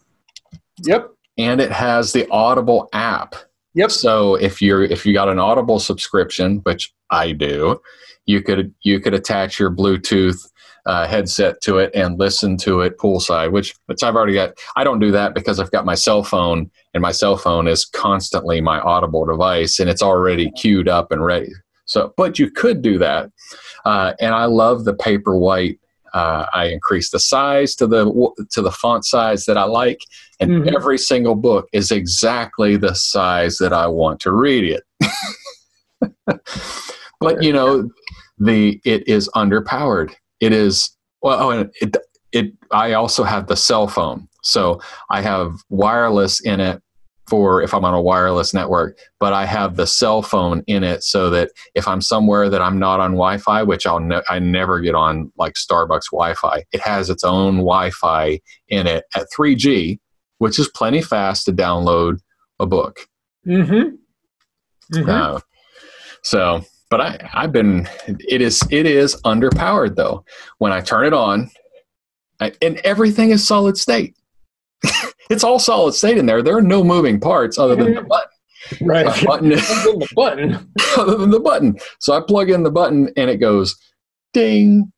[0.84, 1.12] Yep.
[1.38, 3.36] and it has the Audible app.
[3.74, 3.92] Yep.
[3.92, 7.82] So if you're if you got an Audible subscription, which I do,
[8.26, 10.48] you could you could attach your Bluetooth
[10.86, 14.54] uh, headset to it and listen to it poolside, which which I've already got.
[14.76, 17.86] I don't do that because I've got my cell phone, and my cell phone is
[17.86, 21.52] constantly my Audible device, and it's already queued up and ready.
[21.86, 23.30] So, but you could do that,
[23.86, 25.78] uh, and I love the Paperwhite.
[26.14, 28.06] Uh, I increase the size to the
[28.52, 30.00] to the font size that I like,
[30.42, 30.76] and Mhm.
[30.76, 34.84] every single book is exactly the size that I want to read it.
[37.20, 37.88] but you know,
[38.40, 40.14] the it is underpowered.
[40.40, 40.90] It is
[41.22, 41.96] well, oh, and it
[42.32, 42.54] it.
[42.72, 46.82] I also have the cell phone, so I have wireless in it
[47.28, 48.98] for if I'm on a wireless network.
[49.20, 52.80] But I have the cell phone in it so that if I'm somewhere that I'm
[52.80, 57.10] not on Wi-Fi, which I'll ne- I never get on like Starbucks Wi-Fi, it has
[57.10, 58.40] its own Wi-Fi
[58.70, 60.00] in it at 3G,
[60.42, 62.18] which is plenty fast to download
[62.60, 63.02] a book.
[63.46, 63.96] Mm-hmm.
[64.98, 65.08] Mhm.
[65.08, 65.40] Uh,
[66.24, 67.88] so, but I, I've been.
[68.08, 68.64] It is.
[68.72, 70.26] It is underpowered though.
[70.58, 71.52] When I turn it on,
[72.40, 74.16] I, and everything is solid state.
[75.30, 76.42] it's all solid state in there.
[76.42, 78.88] There are no moving parts other than the button.
[78.88, 79.06] right.
[79.06, 80.72] The button the button.
[80.98, 81.78] other than the button.
[82.00, 83.76] So I plug in the button and it goes
[84.34, 84.92] ding.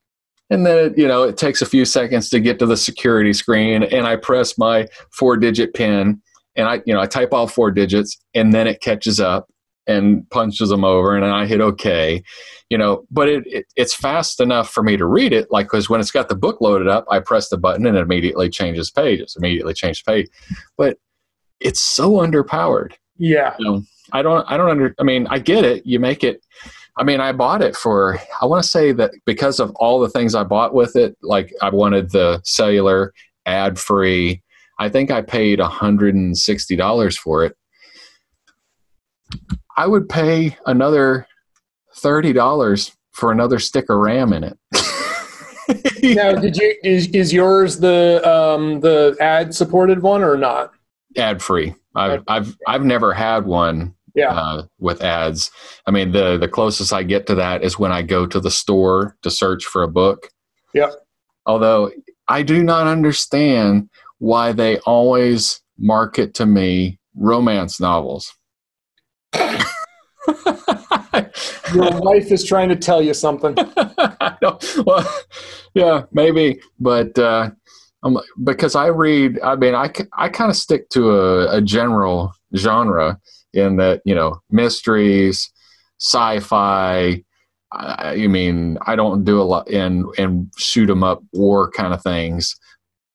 [0.50, 3.34] And then it, you know it takes a few seconds to get to the security
[3.34, 6.22] screen, and I press my four-digit pin,
[6.56, 9.50] and I you know I type all four digits, and then it catches up
[9.88, 12.24] and punches them over, and I hit OK,
[12.70, 13.06] you know.
[13.10, 16.12] But it, it it's fast enough for me to read it, like because when it's
[16.12, 19.74] got the book loaded up, I press the button and it immediately changes pages, immediately
[19.74, 20.28] changes page.
[20.78, 20.98] But
[21.64, 22.94] it's so underpowered.
[23.18, 23.56] Yeah.
[23.58, 25.86] You know, I don't, I don't under, I mean, I get it.
[25.86, 26.46] You make it,
[26.98, 30.10] I mean, I bought it for, I want to say that because of all the
[30.10, 33.14] things I bought with it, like I wanted the cellular
[33.46, 34.44] ad free.
[34.80, 37.56] I think I paid $160 for it.
[39.76, 41.28] I would pay another
[41.98, 44.58] $30 for another stick of RAM in it.
[46.04, 50.74] Now, did you is, is yours the um the ad supported one or not?
[51.18, 51.74] ad free.
[51.96, 54.30] I've, I've, I've never had one Yeah.
[54.30, 55.50] uh, with ads.
[55.88, 58.52] I mean, the the closest I get to that is when I go to the
[58.52, 60.30] store to search for a book.
[60.74, 60.94] Yep.
[61.46, 61.92] Although
[62.28, 63.90] I do not understand
[64.20, 68.34] why they always market to me romance novels.
[71.74, 73.56] Your wife is trying to tell you something.
[74.86, 75.08] Well,
[75.74, 77.52] yeah, maybe, but uh,
[78.04, 82.34] um, because I read, I mean, I, I kind of stick to a, a general
[82.56, 83.20] genre
[83.54, 85.52] in that you know mysteries,
[86.00, 87.24] sci-fi.
[87.72, 91.94] I, I mean, I don't do a lot in in shoot 'em up war kind
[91.94, 92.56] of things,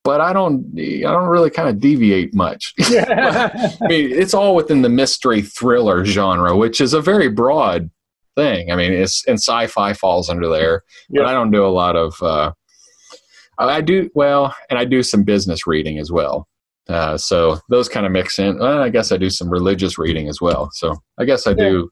[0.05, 2.75] but I don't I don't really kind of deviate much.
[2.81, 7.91] I mean, it's all within the mystery thriller genre, which is a very broad
[8.37, 8.73] thing.
[8.73, 11.23] I mean, it's and sci-fi falls under there, Yeah.
[11.23, 12.21] but I don't do a lot of.
[12.23, 12.53] Uh,
[13.61, 16.48] I do well, and I do some business reading as well.
[16.89, 18.59] Uh, so those kind of mix in.
[18.59, 20.71] Well, I guess I do some religious reading as well.
[20.73, 21.91] So I guess I do.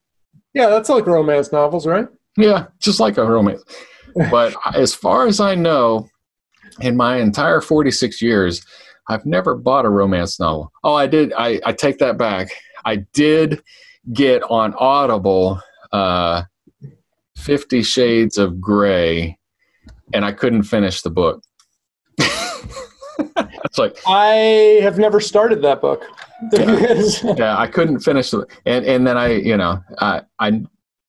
[0.55, 2.09] yeah, that's like romance novels, right?
[2.37, 3.63] Yeah, just like a romance.
[4.31, 6.09] But as far as I know,
[6.81, 8.65] in my entire 46 years,
[9.11, 10.73] I've never bought a romance novel.
[10.83, 11.35] Oh, I did.
[11.37, 12.49] I, I take that back.
[12.87, 13.63] I did
[14.13, 15.61] get on Audible
[15.93, 16.43] uh,
[17.37, 19.39] Fifty Shades of Grey,
[20.15, 21.43] and I couldn't finish the book.
[23.65, 26.05] It's like, I have never started that book.
[26.53, 30.63] yeah, I couldn't finish the, and and then I, you know, I I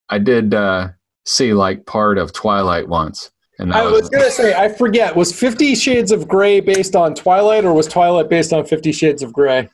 [0.09, 0.89] I did uh,
[1.25, 5.15] see like part of Twilight once, and I was gonna say I forget.
[5.15, 9.21] Was Fifty Shades of Grey based on Twilight, or was Twilight based on Fifty Shades
[9.21, 9.69] of Grey?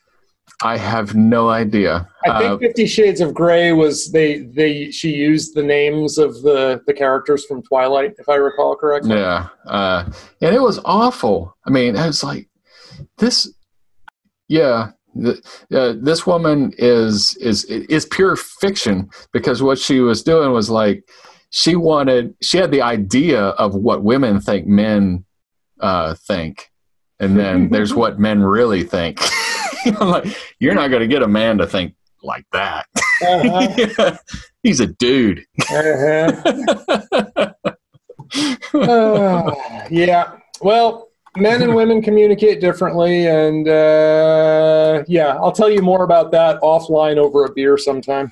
[0.64, 2.08] I have no idea.
[2.26, 6.42] I think Uh, Fifty Shades of Grey was they they she used the names of
[6.42, 9.18] the the characters from Twilight, if I recall correctly.
[9.18, 10.06] yeah, uh,
[10.42, 11.56] and it was awful.
[11.68, 12.48] I mean, I was like,
[13.18, 13.52] this,
[14.48, 14.92] yeah.
[15.16, 15.40] The,
[15.72, 21.08] uh, this woman is is is pure fiction because what she was doing was like
[21.52, 25.24] she wanted she had the idea of what women think men
[25.82, 26.72] uh, think,
[27.20, 29.20] and then there's what men really think.
[30.00, 32.86] I'm like, you're not going to get a man to think like that.
[33.26, 34.18] Uh-huh,
[34.64, 35.46] He's a dude.
[35.70, 37.52] uh-huh.
[38.74, 39.54] Uh,
[39.92, 40.38] yeah.
[40.62, 46.60] Well, men and women communicate differently, and uh, yeah, I'll tell you more about that
[46.62, 48.32] offline over a beer sometime.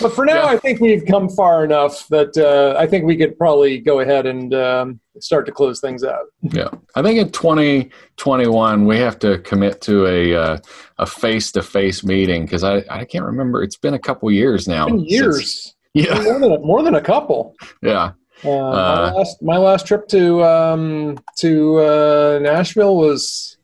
[0.00, 0.46] But for now, Yeah.
[0.46, 4.26] I think we've come far enough that uh, I think we could probably go ahead
[4.26, 6.26] and um, start to close things out.
[6.42, 10.58] Yeah, I think in 2021 we have to commit to a uh,
[10.98, 13.62] a face to face meeting because I I can't remember.
[13.62, 14.86] It's been a couple years now.
[14.86, 17.54] It's been since- years, yeah, more than a, more than a couple.
[17.82, 18.12] yeah.
[18.44, 23.56] Uh, my Uh, last my last trip to um, to uh, Nashville was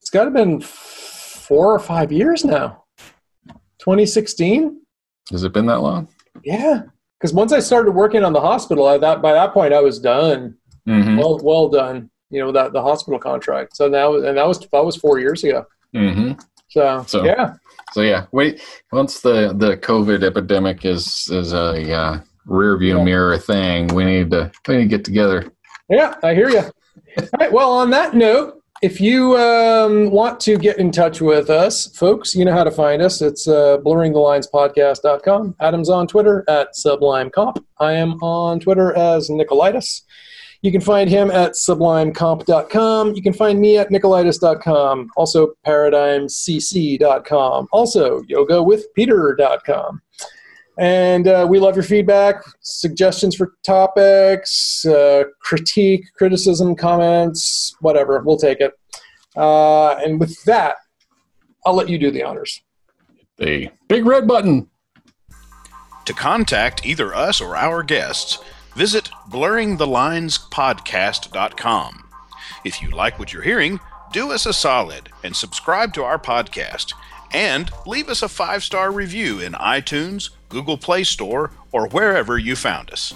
[0.00, 2.81] it's got to have been four or five years now.
[3.82, 4.80] 2016.
[5.30, 6.08] Has it been that long?
[6.44, 6.82] Yeah,
[7.18, 9.98] because once I started working on the hospital, at that by that point I was
[9.98, 10.56] done.
[10.88, 11.16] Mm-hmm.
[11.16, 12.10] Well, well done.
[12.30, 13.76] You know that the hospital contract.
[13.76, 15.66] So now, and that was that was four years ago.
[15.94, 16.40] Mm-hmm.
[16.68, 17.54] So, So- yeah,
[17.92, 18.62] So yeah, wait.
[18.92, 23.04] Once the the COVID epidemic is is a uh, rear view Yeah.
[23.04, 25.52] mirror thing, we need to we need to get together.
[25.90, 26.60] yeah, I hear you.
[27.18, 27.52] All right.
[27.52, 32.34] Well, on that note, if you um, want to get in touch with us, folks,
[32.34, 33.22] you know how to find us.
[33.22, 35.54] It's uh, blurringthelinespodcast.com.
[35.60, 37.64] Adam's on Twitter at SublimeComp.
[37.78, 40.02] I am on Twitter as Nicolaitis.
[40.62, 43.14] You can find him at sublimecomp.com.
[43.14, 45.10] You can find me at nicolaitis.com.
[45.16, 47.68] Also, paradigmcc.com.
[47.72, 50.02] Also, yogawithpeter.com.
[50.78, 58.22] And uh, we love your feedback, suggestions for topics, uh, critique, criticism, comments, whatever.
[58.24, 58.72] We'll take it.
[59.36, 60.76] Uh, and with that,
[61.66, 62.62] I'll let you do the honors.
[63.38, 64.68] The big red button.
[66.06, 68.38] To contact either us or our guests,
[68.74, 72.08] visit blurringthelinespodcast.com.
[72.64, 73.80] If you like what you're hearing,
[74.12, 76.92] do us a solid and subscribe to our podcast.
[77.32, 82.56] And leave us a five star review in iTunes, Google Play Store, or wherever you
[82.56, 83.14] found us.